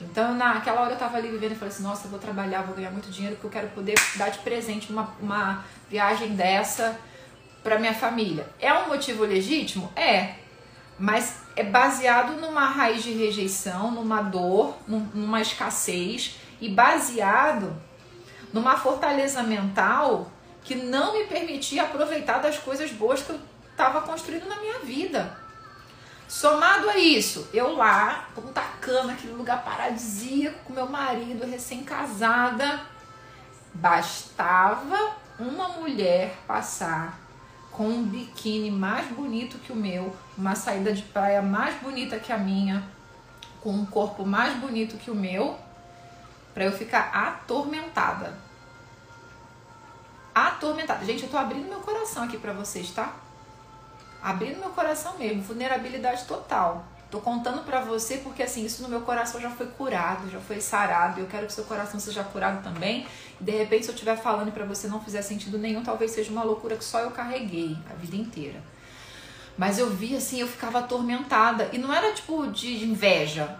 [0.01, 2.75] Então, naquela hora eu tava ali vivendo e falei assim: nossa, eu vou trabalhar, vou
[2.75, 6.99] ganhar muito dinheiro, porque eu quero poder dar de presente uma, uma viagem dessa
[7.63, 8.47] para minha família.
[8.59, 9.91] É um motivo legítimo?
[9.95, 10.35] É.
[10.97, 17.75] Mas é baseado numa raiz de rejeição, numa dor, numa escassez e baseado
[18.51, 20.31] numa fortaleza mental
[20.63, 23.39] que não me permitia aproveitar das coisas boas que eu
[23.69, 25.37] estava construindo na minha vida.
[26.27, 32.81] Somado a isso, eu lá, Punta Cana, aquele lugar paradisíaco com meu marido, recém-casada,
[33.73, 37.24] bastava uma mulher passar
[37.75, 42.31] com um biquíni mais bonito que o meu, uma saída de praia mais bonita que
[42.31, 42.81] a minha,
[43.61, 45.59] com um corpo mais bonito que o meu,
[46.53, 48.37] para eu ficar atormentada.
[50.33, 51.03] Atormentada.
[51.03, 53.13] Gente, eu tô abrindo meu coração aqui para vocês, tá?
[54.23, 56.85] Abrindo meu coração mesmo, vulnerabilidade total.
[57.15, 60.59] Tô contando para você porque assim, isso no meu coração já foi curado, já foi
[60.59, 61.21] sarado.
[61.21, 63.07] Eu quero que seu coração seja curado também.
[63.39, 66.43] De repente, se eu estiver falando para você não fizer sentido nenhum, talvez seja uma
[66.43, 68.61] loucura que só eu carreguei a vida inteira.
[69.57, 71.69] Mas eu vi assim, eu ficava atormentada.
[71.71, 73.57] E não era tipo de inveja,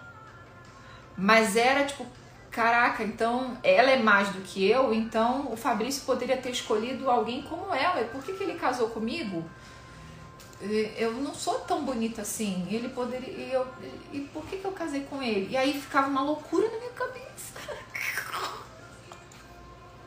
[1.18, 2.06] mas era tipo,
[2.52, 7.42] caraca, então ela é mais do que eu, então o Fabrício poderia ter escolhido alguém
[7.44, 8.02] como ela.
[8.02, 9.50] E por que, que ele casou comigo?
[10.62, 12.68] Eu não sou tão bonita assim.
[12.70, 13.30] Ele poderia.
[13.30, 13.68] E, eu,
[14.14, 15.50] e por que, que eu casei com ele?
[15.52, 17.54] E aí ficava uma loucura na minha cabeça.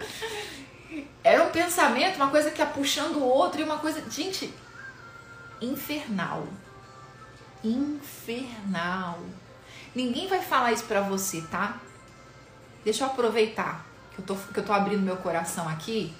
[1.23, 4.03] Era um pensamento, uma coisa que ia puxando o outro e uma coisa.
[4.11, 4.53] Gente,
[5.61, 6.47] infernal.
[7.63, 9.19] Infernal.
[9.95, 11.79] Ninguém vai falar isso pra você, tá?
[12.85, 13.85] Deixa eu aproveitar
[14.15, 16.15] que eu tô, que eu tô abrindo meu coração aqui.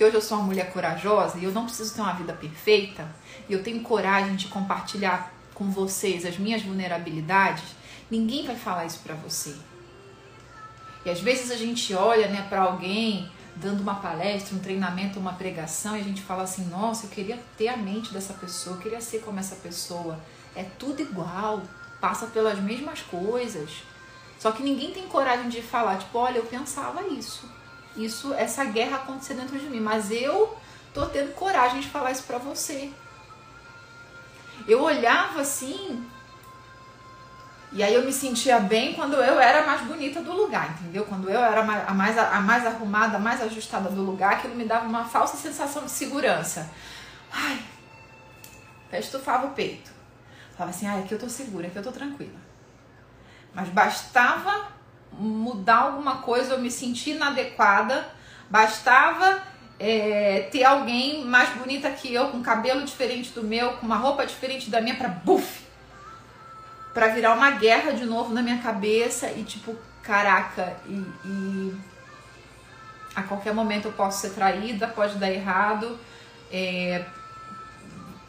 [0.00, 3.06] Que hoje eu sou uma mulher corajosa e eu não preciso ter uma vida perfeita
[3.46, 7.64] e eu tenho coragem de compartilhar com vocês as minhas vulnerabilidades,
[8.10, 9.54] ninguém vai falar isso para você.
[11.04, 15.34] E às vezes a gente olha, né, para alguém dando uma palestra, um treinamento, uma
[15.34, 18.80] pregação e a gente fala assim: "Nossa, eu queria ter a mente dessa pessoa, eu
[18.80, 20.18] queria ser como essa pessoa".
[20.56, 21.62] É tudo igual,
[22.00, 23.82] passa pelas mesmas coisas.
[24.38, 27.59] Só que ninguém tem coragem de falar, tipo, olha, eu pensava isso.
[28.04, 30.56] Isso, essa guerra aconteceu dentro de mim, mas eu
[30.94, 32.90] tô tendo coragem de falar isso para você.
[34.66, 36.06] Eu olhava assim,
[37.72, 41.04] e aí eu me sentia bem quando eu era mais bonita do lugar, entendeu?
[41.04, 44.64] Quando eu era a mais, a mais arrumada, a mais ajustada do lugar, aquilo me
[44.64, 46.70] dava uma falsa sensação de segurança.
[47.30, 47.62] Ai,
[48.86, 49.90] até estufava o peito.
[50.56, 52.38] Falava assim, ai, aqui eu tô segura, aqui eu tô tranquila.
[53.54, 54.79] Mas bastava
[55.12, 58.08] mudar alguma coisa, eu me sentir inadequada,
[58.48, 59.42] bastava
[59.78, 64.26] é, ter alguém mais bonita que eu, com cabelo diferente do meu, com uma roupa
[64.26, 65.62] diferente da minha, pra buf!
[66.92, 71.74] Pra virar uma guerra de novo na minha cabeça e tipo, caraca, e, e
[73.14, 75.98] a qualquer momento eu posso ser traída, pode dar errado,
[76.52, 77.04] é,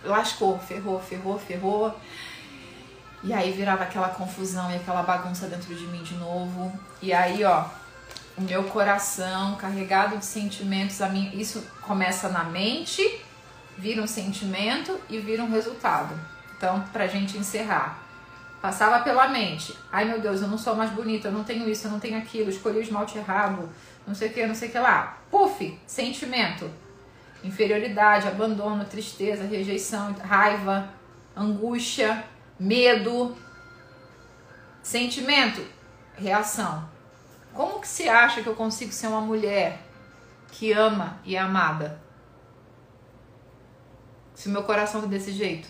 [0.04, 1.96] lascou, ferrou, ferrou, ferrou.
[3.24, 6.72] E aí virava aquela confusão e aquela bagunça dentro de mim de novo.
[7.02, 7.66] E aí, ó,
[8.38, 13.22] o meu coração carregado de sentimentos, a mim, isso começa na mente,
[13.78, 16.16] vira um sentimento e vira um resultado.
[16.58, 18.00] Então, pra gente encerrar,
[18.62, 19.76] passava pela mente.
[19.92, 22.18] Ai meu Deus, eu não sou mais bonita, eu não tenho isso, eu não tenho
[22.18, 23.70] aquilo, escolhi o esmalte errado,
[24.06, 25.18] não sei o que, não sei o que lá.
[25.30, 26.70] Puf, sentimento.
[27.44, 30.90] Inferioridade, abandono, tristeza, rejeição, raiva,
[31.36, 32.24] angústia,
[32.62, 33.36] medo,
[34.84, 35.66] sentimento,
[36.16, 36.88] reação.
[37.56, 39.82] Como que se acha que eu consigo ser uma mulher
[40.52, 42.00] que ama e é amada?
[44.36, 45.68] Se o meu coração tá desse jeito.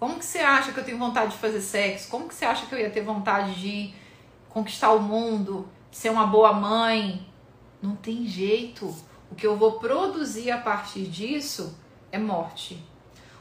[0.00, 2.08] Como que você acha que eu tenho vontade de fazer sexo?
[2.08, 3.94] Como que você acha que eu ia ter vontade de
[4.48, 7.30] conquistar o mundo, ser uma boa mãe?
[7.82, 8.86] Não tem jeito.
[9.30, 11.78] O que eu vou produzir a partir disso
[12.10, 12.82] é morte.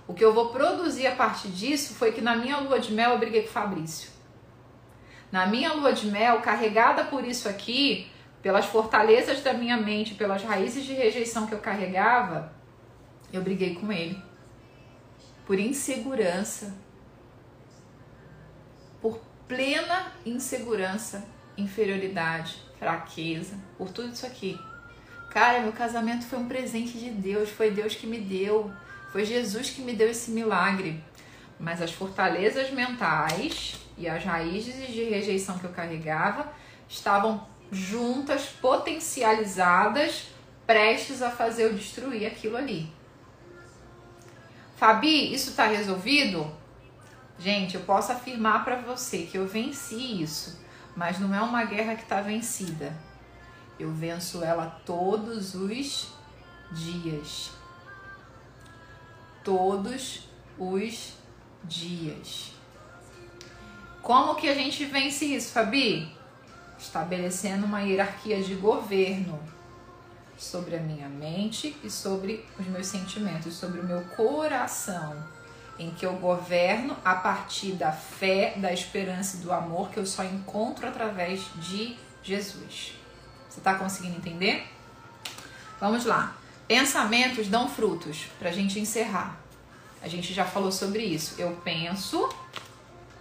[0.08, 3.12] O que eu vou produzir a partir disso foi que na minha lua de mel
[3.12, 4.10] eu briguei com o Fabrício.
[5.32, 10.44] Na minha lua de mel, carregada por isso aqui, pelas fortalezas da minha mente, pelas
[10.44, 12.54] raízes de rejeição que eu carregava,
[13.32, 14.22] eu briguei com ele.
[15.46, 16.76] Por insegurança.
[19.02, 21.26] Por plena insegurança,
[21.58, 24.60] inferioridade, fraqueza, por tudo isso aqui.
[25.32, 28.72] Cara, meu casamento foi um presente de Deus, foi Deus que me deu.
[29.14, 31.00] Foi Jesus que me deu esse milagre.
[31.60, 36.52] Mas as fortalezas mentais e as raízes de rejeição que eu carregava
[36.90, 40.30] estavam juntas, potencializadas,
[40.66, 42.92] prestes a fazer eu destruir aquilo ali.
[44.78, 46.52] Fabi, isso está resolvido?
[47.38, 50.60] Gente, eu posso afirmar para você que eu venci isso,
[50.96, 52.98] mas não é uma guerra que está vencida.
[53.80, 56.08] Eu venço ela todos os
[56.72, 57.63] dias
[59.44, 60.28] todos
[60.58, 61.14] os
[61.64, 62.52] dias.
[64.02, 66.12] Como que a gente vence isso, Fabi?
[66.78, 69.40] Estabelecendo uma hierarquia de governo
[70.38, 75.16] sobre a minha mente e sobre os meus sentimentos, sobre o meu coração,
[75.80, 80.06] em que eu governo a partir da fé, da esperança e do amor que eu
[80.06, 82.94] só encontro através de Jesus.
[83.50, 84.68] Você está conseguindo entender?
[85.80, 86.36] Vamos lá.
[86.68, 89.38] Pensamentos dão frutos, para a gente encerrar.
[90.02, 91.36] A gente já falou sobre isso.
[91.38, 92.30] Eu penso,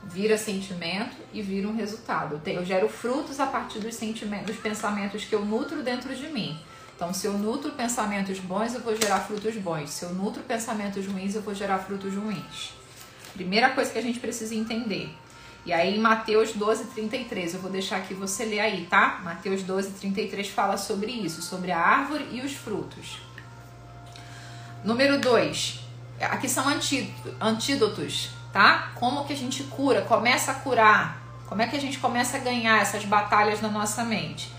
[0.04, 2.40] vira sentimento e vira um resultado.
[2.46, 6.58] Eu, gero frutos a partir dos sentimentos, dos pensamentos que eu nutro dentro de mim.
[6.94, 9.90] Então, se eu nutro pensamentos bons, eu vou gerar frutos bons.
[9.90, 12.72] Se eu nutro pensamentos ruins, eu vou gerar frutos ruins.
[13.34, 15.12] Primeira coisa que a gente precisa entender.
[15.64, 19.20] E aí, Mateus 12, 33, eu vou deixar aqui você ler aí, tá?
[19.24, 23.18] Mateus 12, 33 fala sobre isso, sobre a árvore e os frutos.
[24.84, 25.80] Número 2.
[26.20, 26.64] Aqui são
[27.40, 28.90] antídotos, tá?
[28.96, 30.02] Como que a gente cura?
[30.02, 31.22] Começa a curar.
[31.46, 34.50] Como é que a gente começa a ganhar essas batalhas na nossa mente?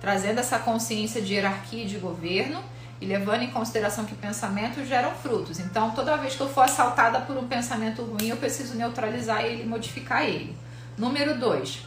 [0.00, 2.60] Trazendo essa consciência de hierarquia e de governo
[3.00, 5.60] e levando em consideração que pensamentos geram frutos.
[5.60, 9.64] Então, toda vez que eu for assaltada por um pensamento ruim, eu preciso neutralizar ele
[9.64, 10.56] modificar ele.
[10.96, 11.86] Número 2.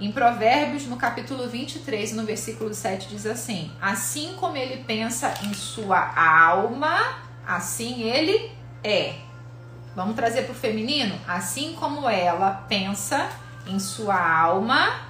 [0.00, 5.54] Em Provérbios, no capítulo 23, no versículo 7, diz assim: Assim como ele pensa em
[5.54, 8.50] sua alma, Assim ele
[8.82, 9.14] é.
[9.94, 11.18] Vamos trazer para o feminino?
[11.26, 13.28] Assim como ela pensa
[13.66, 15.02] em sua alma,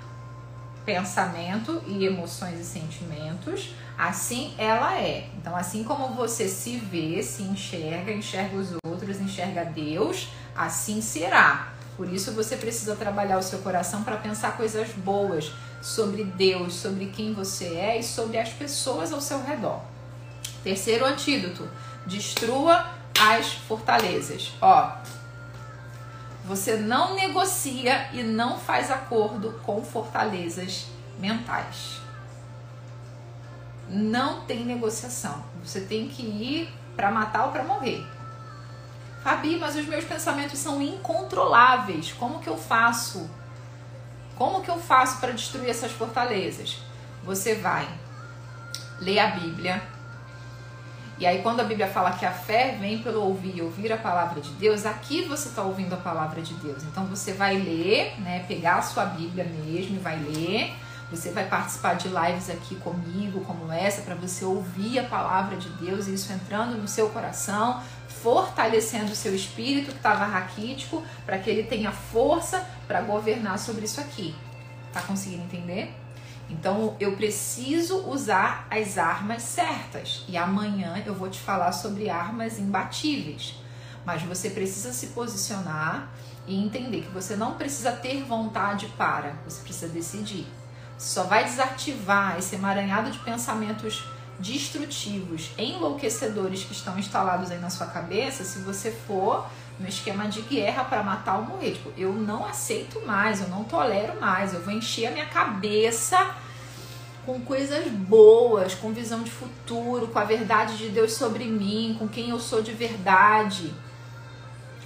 [0.84, 5.28] pensamento e emoções e sentimentos, assim ela é.
[5.36, 11.72] Então, assim como você se vê, se enxerga, enxerga os outros, enxerga Deus, assim será.
[11.96, 17.06] Por isso você precisa trabalhar o seu coração para pensar coisas boas sobre Deus, sobre
[17.06, 19.80] quem você é e sobre as pessoas ao seu redor.
[20.64, 21.68] Terceiro antídoto
[22.06, 24.52] Destrua as fortalezas.
[24.60, 24.92] Ó,
[26.44, 30.86] você não negocia e não faz acordo com fortalezas
[31.18, 32.00] mentais.
[33.88, 35.44] Não tem negociação.
[35.64, 38.04] Você tem que ir para matar ou para morrer.
[39.22, 42.12] Fabi, mas os meus pensamentos são incontroláveis.
[42.12, 43.30] Como que eu faço?
[44.36, 46.78] Como que eu faço para destruir essas fortalezas?
[47.22, 47.88] Você vai
[48.98, 49.80] ler a Bíblia,
[51.18, 53.97] E aí, quando a Bíblia fala que a fé vem pelo ouvir e ouvir a
[53.97, 56.82] palavra de Deus, aqui você está ouvindo a palavra de Deus.
[56.84, 58.44] Então, você vai ler, né?
[58.48, 60.72] Pegar a sua Bíblia mesmo e vai ler.
[61.12, 65.68] Você vai participar de lives aqui comigo, como essa, para você ouvir a palavra de
[65.68, 71.39] Deus e isso entrando no seu coração, fortalecendo o seu espírito que estava raquítico, para
[71.39, 74.34] que ele tenha força para governar sobre isso aqui.
[74.90, 75.94] Tá conseguindo entender?
[76.52, 80.22] Então eu preciso usar as armas certas.
[80.28, 83.54] E amanhã eu vou te falar sobre armas imbatíveis.
[84.04, 86.10] Mas você precisa se posicionar
[86.46, 90.46] e entender que você não precisa ter vontade para, você precisa decidir.
[90.98, 94.04] Você só vai desativar esse emaranhado de pensamentos
[94.38, 99.46] destrutivos, enlouquecedores que estão instalados aí na sua cabeça se você for
[99.78, 101.73] no esquema de guerra para matar morrer.
[101.73, 106.35] Tipo, eu não aceito mais, eu não tolero mais, eu vou encher a minha cabeça
[107.24, 112.09] com coisas boas, com visão de futuro, com a verdade de Deus sobre mim, com
[112.09, 113.73] quem eu sou de verdade.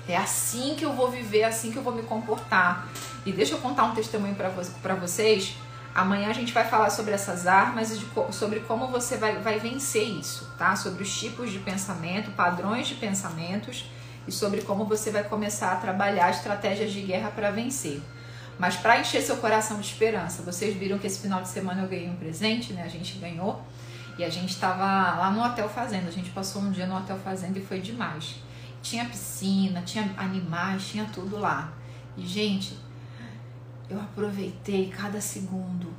[0.09, 2.87] É assim que eu vou viver, é assim que eu vou me comportar.
[3.25, 5.57] E deixa eu contar um testemunho para vocês.
[5.95, 10.07] Amanhã a gente vai falar sobre essas armas e sobre como você vai, vai vencer
[10.07, 10.77] isso, tá?
[10.77, 13.87] Sobre os tipos de pensamento, padrões de pensamentos
[14.27, 18.03] e sobre como você vai começar a trabalhar estratégias de guerra para vencer.
[18.59, 21.89] Mas para encher seu coração de esperança, vocês viram que esse final de semana eu
[21.89, 22.83] ganhei um presente, né?
[22.83, 23.63] A gente ganhou
[24.19, 26.09] e a gente estava lá no Hotel Fazenda.
[26.09, 28.37] A gente passou um dia no Hotel Fazenda e foi demais.
[28.83, 31.73] Tinha piscina, tinha animais, tinha tudo lá.
[32.17, 32.79] E, gente,
[33.91, 35.93] eu aproveitei cada segundo.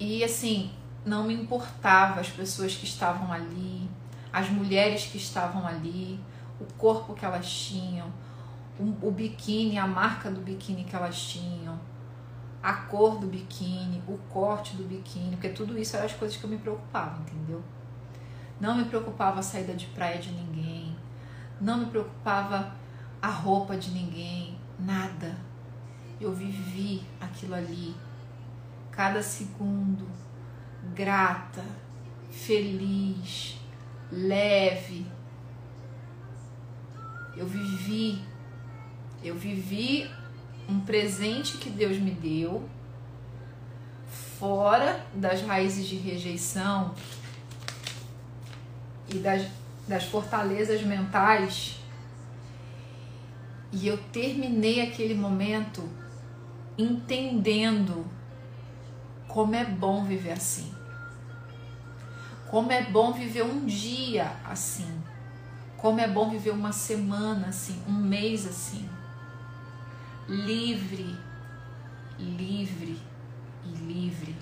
[0.00, 0.70] E, assim,
[1.04, 3.88] não me importava as pessoas que estavam ali,
[4.32, 6.18] as mulheres que estavam ali,
[6.60, 8.12] o corpo que elas tinham,
[8.78, 11.78] o, o biquíni, a marca do biquíni que elas tinham,
[12.62, 16.44] a cor do biquíni, o corte do biquíni, porque tudo isso eram as coisas que
[16.44, 17.62] eu me preocupava, entendeu?
[18.60, 20.96] Não me preocupava a saída de praia de ninguém,
[21.60, 22.72] não me preocupava
[23.20, 25.36] a roupa de ninguém, nada.
[26.20, 27.94] Eu vivi aquilo ali,
[28.90, 30.06] cada segundo,
[30.94, 31.64] grata,
[32.30, 33.58] feliz,
[34.10, 35.06] leve.
[37.36, 38.24] Eu vivi
[39.22, 40.08] eu vivi
[40.68, 42.68] um presente que Deus me deu,
[44.38, 46.94] fora das raízes de rejeição
[49.08, 49.46] e das,
[49.88, 51.80] das fortalezas mentais.
[53.72, 55.88] E eu terminei aquele momento
[56.78, 58.06] entendendo
[59.26, 60.72] como é bom viver assim.
[62.48, 64.95] Como é bom viver um dia assim.
[65.78, 68.88] Como é bom viver uma semana assim, um mês assim
[70.28, 71.16] livre,
[72.18, 72.98] livre
[73.64, 74.36] e livre.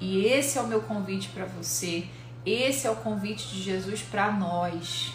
[0.00, 2.06] E esse é o meu convite para você.
[2.44, 5.12] Esse é o convite de Jesus para nós.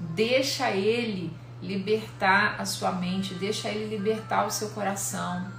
[0.00, 1.32] Deixa ele
[1.62, 5.50] libertar a sua mente, deixa ele libertar o seu coração.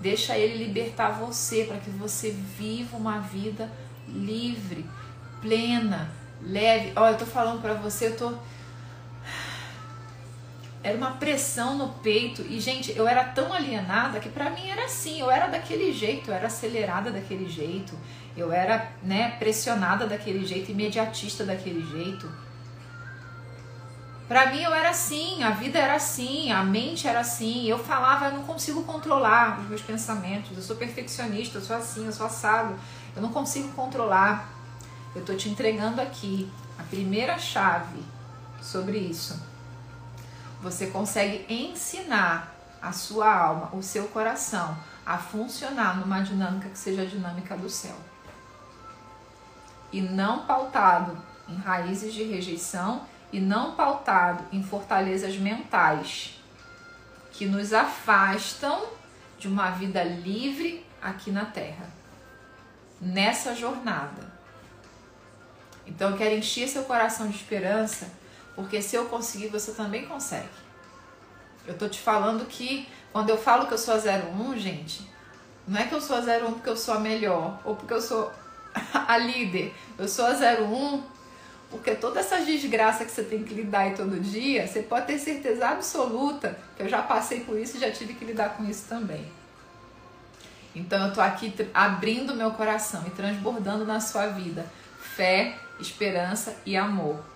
[0.00, 3.70] Deixa ele libertar você para que você viva uma vida
[4.06, 4.84] livre,
[5.40, 6.12] plena,
[6.44, 6.92] leve.
[6.94, 8.34] Olha, eu tô falando para você, eu tô
[10.84, 14.84] era uma pressão no peito e gente, eu era tão alienada que para mim era
[14.84, 17.98] assim, eu era daquele jeito, eu era acelerada daquele jeito,
[18.36, 22.30] eu era, né, pressionada daquele jeito, imediatista daquele jeito.
[24.28, 28.26] Para mim eu era assim, a vida era assim, a mente era assim, eu falava,
[28.26, 32.26] eu não consigo controlar os meus pensamentos, eu sou perfeccionista, eu sou assim, eu sou
[32.26, 32.74] assado,
[33.16, 34.53] eu não consigo controlar.
[35.14, 38.02] Eu tô te entregando aqui a primeira chave
[38.60, 39.54] sobre isso
[40.64, 44.74] você consegue ensinar a sua alma, o seu coração
[45.04, 47.94] a funcionar numa dinâmica que seja a dinâmica do céu.
[49.92, 56.40] E não pautado em raízes de rejeição e não pautado em fortalezas mentais
[57.32, 58.86] que nos afastam
[59.38, 61.90] de uma vida livre aqui na terra.
[62.98, 64.33] Nessa jornada.
[65.86, 68.10] Então eu quero encher seu coração de esperança
[68.54, 70.48] porque se eu conseguir, você também consegue.
[71.66, 75.08] Eu tô te falando que quando eu falo que eu sou a 01, gente,
[75.66, 78.00] não é que eu sou a 01 porque eu sou a melhor ou porque eu
[78.00, 78.32] sou
[78.92, 79.74] a líder.
[79.98, 81.02] Eu sou a 01
[81.70, 85.18] porque toda essa desgraça que você tem que lidar aí todo dia, você pode ter
[85.18, 88.84] certeza absoluta que eu já passei por isso e já tive que lidar com isso
[88.88, 89.26] também.
[90.74, 94.64] Então eu tô aqui abrindo meu coração e transbordando na sua vida
[95.16, 97.34] fé, esperança e amor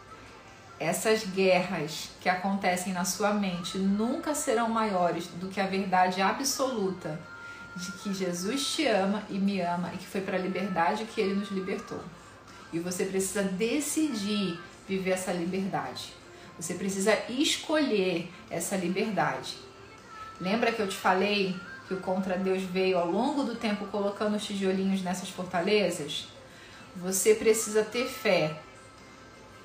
[0.78, 7.18] essas guerras que acontecem na sua mente nunca serão maiores do que a verdade absoluta
[7.74, 11.20] de que Jesus te ama e me ama e que foi para a liberdade que
[11.20, 12.00] ele nos libertou.
[12.72, 16.12] E você precisa decidir viver essa liberdade.
[16.58, 19.56] Você precisa escolher essa liberdade.
[20.40, 21.56] Lembra que eu te falei
[21.86, 26.26] que o contra Deus veio ao longo do tempo colocando os tijolinhos nessas fortalezas?
[27.00, 28.60] Você precisa ter fé.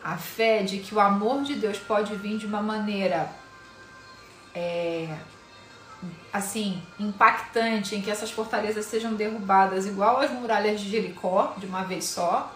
[0.04, 3.30] A fé de que o amor de Deus pode vir de uma maneira
[4.54, 5.18] é,
[6.32, 11.84] assim, impactante, em que essas fortalezas sejam derrubadas igual as muralhas de Jericó, de uma
[11.84, 12.54] vez só.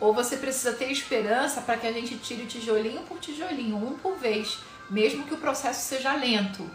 [0.00, 4.16] Ou você precisa ter esperança para que a gente tire tijolinho por tijolinho, um por
[4.16, 4.58] vez,
[4.90, 6.68] mesmo que o processo seja lento.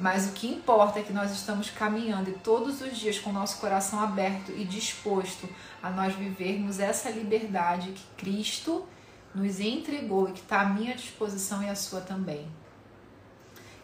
[0.00, 3.34] Mas o que importa é que nós estamos caminhando e todos os dias com o
[3.34, 5.46] nosso coração aberto e disposto
[5.82, 8.88] a nós vivermos essa liberdade que Cristo
[9.34, 12.48] nos entregou e que está à minha disposição e à sua também.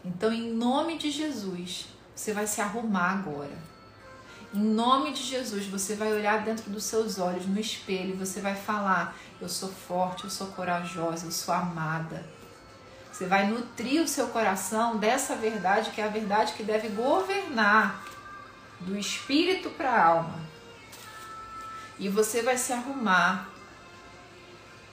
[0.02, 3.58] Então, em nome de Jesus, você vai se arrumar agora.
[4.54, 8.40] Em nome de Jesus, você vai olhar dentro dos seus olhos no espelho e você
[8.40, 12.24] vai falar: Eu sou forte, eu sou corajosa, eu sou amada.
[13.16, 18.04] Você vai nutrir o seu coração dessa verdade, que é a verdade que deve governar
[18.80, 20.38] do espírito para a alma.
[21.98, 23.48] E você vai se arrumar.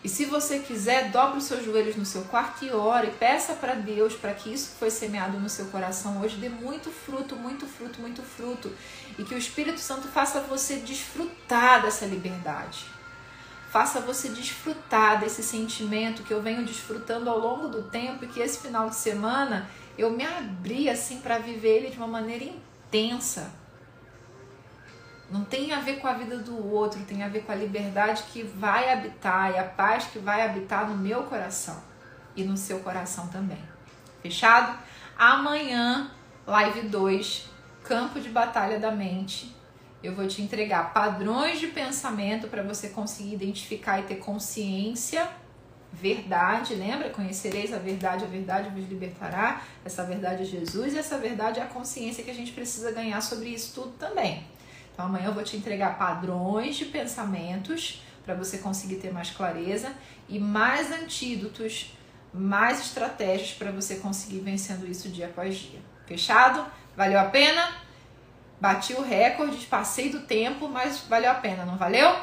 [0.02, 3.74] E se você quiser, dobre os seus joelhos no seu quarto e ore, peça para
[3.74, 7.68] Deus para que isso que foi semeado no seu coração hoje dê muito fruto, muito
[7.68, 8.72] fruto, muito fruto.
[9.20, 12.93] E que o Espírito Santo faça você desfrutar dessa liberdade
[13.74, 18.40] faça você desfrutar desse sentimento que eu venho desfrutando ao longo do tempo e que
[18.40, 19.68] esse final de semana
[19.98, 23.52] eu me abri assim para viver ele de uma maneira intensa.
[25.28, 28.22] Não tem a ver com a vida do outro, tem a ver com a liberdade
[28.32, 31.82] que vai habitar e a paz que vai habitar no meu coração
[32.36, 33.58] e no seu coração também.
[34.22, 34.78] Fechado?
[35.18, 36.12] Amanhã,
[36.46, 37.50] live 2,
[37.84, 39.63] campo de batalha da mente
[40.04, 45.30] eu vou te entregar padrões de pensamento para você conseguir identificar e ter consciência,
[45.94, 47.10] verdade, lembra?
[47.10, 49.62] Conhecereis a verdade, a verdade vos libertará.
[49.86, 53.22] Essa verdade é Jesus e essa verdade é a consciência que a gente precisa ganhar
[53.22, 54.46] sobre isso tudo também.
[54.94, 59.94] Então amanhã eu vou te entregar padrões de pensamentos para você conseguir ter mais clareza
[60.28, 61.94] e mais antídotos,
[62.34, 65.80] mais estratégias para você conseguir vencendo isso dia após dia.
[66.06, 66.66] Fechado?
[66.96, 67.84] Valeu a pena?
[68.64, 72.16] Bati o recorde, passei do tempo, mas valeu a pena, não valeu?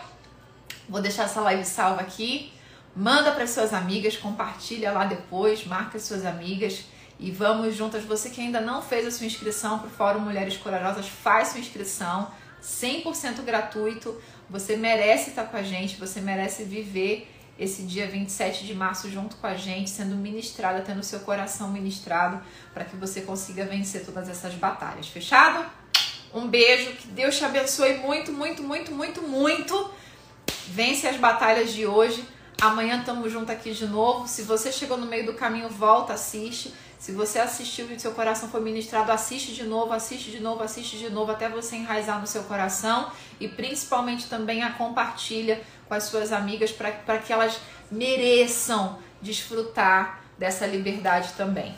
[0.89, 2.51] Vou deixar essa live salva aqui.
[2.97, 6.87] Manda para suas amigas, compartilha lá depois, marca suas amigas
[7.19, 8.05] e vamos juntas.
[8.05, 11.61] Você que ainda não fez a sua inscrição para o Fórum Mulheres Corajosas, faz sua
[11.61, 12.31] inscrição,
[12.63, 14.19] 100% gratuito.
[14.49, 19.37] Você merece estar com a gente, você merece viver esse dia 27 de março junto
[19.37, 22.41] com a gente, sendo ministrada, tendo seu coração ministrado,
[22.73, 25.07] para que você consiga vencer todas essas batalhas.
[25.07, 25.80] Fechado?
[26.33, 29.91] Um beijo, que Deus te abençoe muito, muito, muito, muito, muito.
[30.69, 32.25] Vence as batalhas de hoje.
[32.61, 34.29] Amanhã estamos juntos aqui de novo.
[34.29, 36.73] Se você chegou no meio do caminho, volta, assiste.
[37.01, 40.99] Se você assistiu e seu coração foi ministrado, assiste de novo, assiste de novo, assiste
[40.99, 43.11] de novo, até você enraizar no seu coração.
[43.41, 47.59] E principalmente também a compartilha com as suas amigas para que elas
[47.91, 51.75] mereçam desfrutar dessa liberdade também.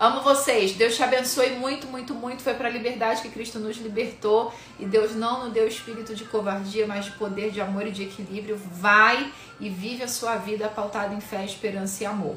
[0.00, 0.72] Amo vocês.
[0.72, 2.42] Deus te abençoe muito, muito, muito.
[2.42, 4.50] Foi para a liberdade que Cristo nos libertou.
[4.78, 8.04] E Deus não nos deu espírito de covardia, mas de poder, de amor e de
[8.04, 8.58] equilíbrio.
[8.72, 12.34] Vai e vive a sua vida pautada em fé, esperança e amor.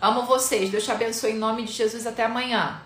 [0.00, 0.70] Amo vocês.
[0.70, 2.06] Deus te abençoe em nome de Jesus.
[2.06, 2.80] Até amanhã.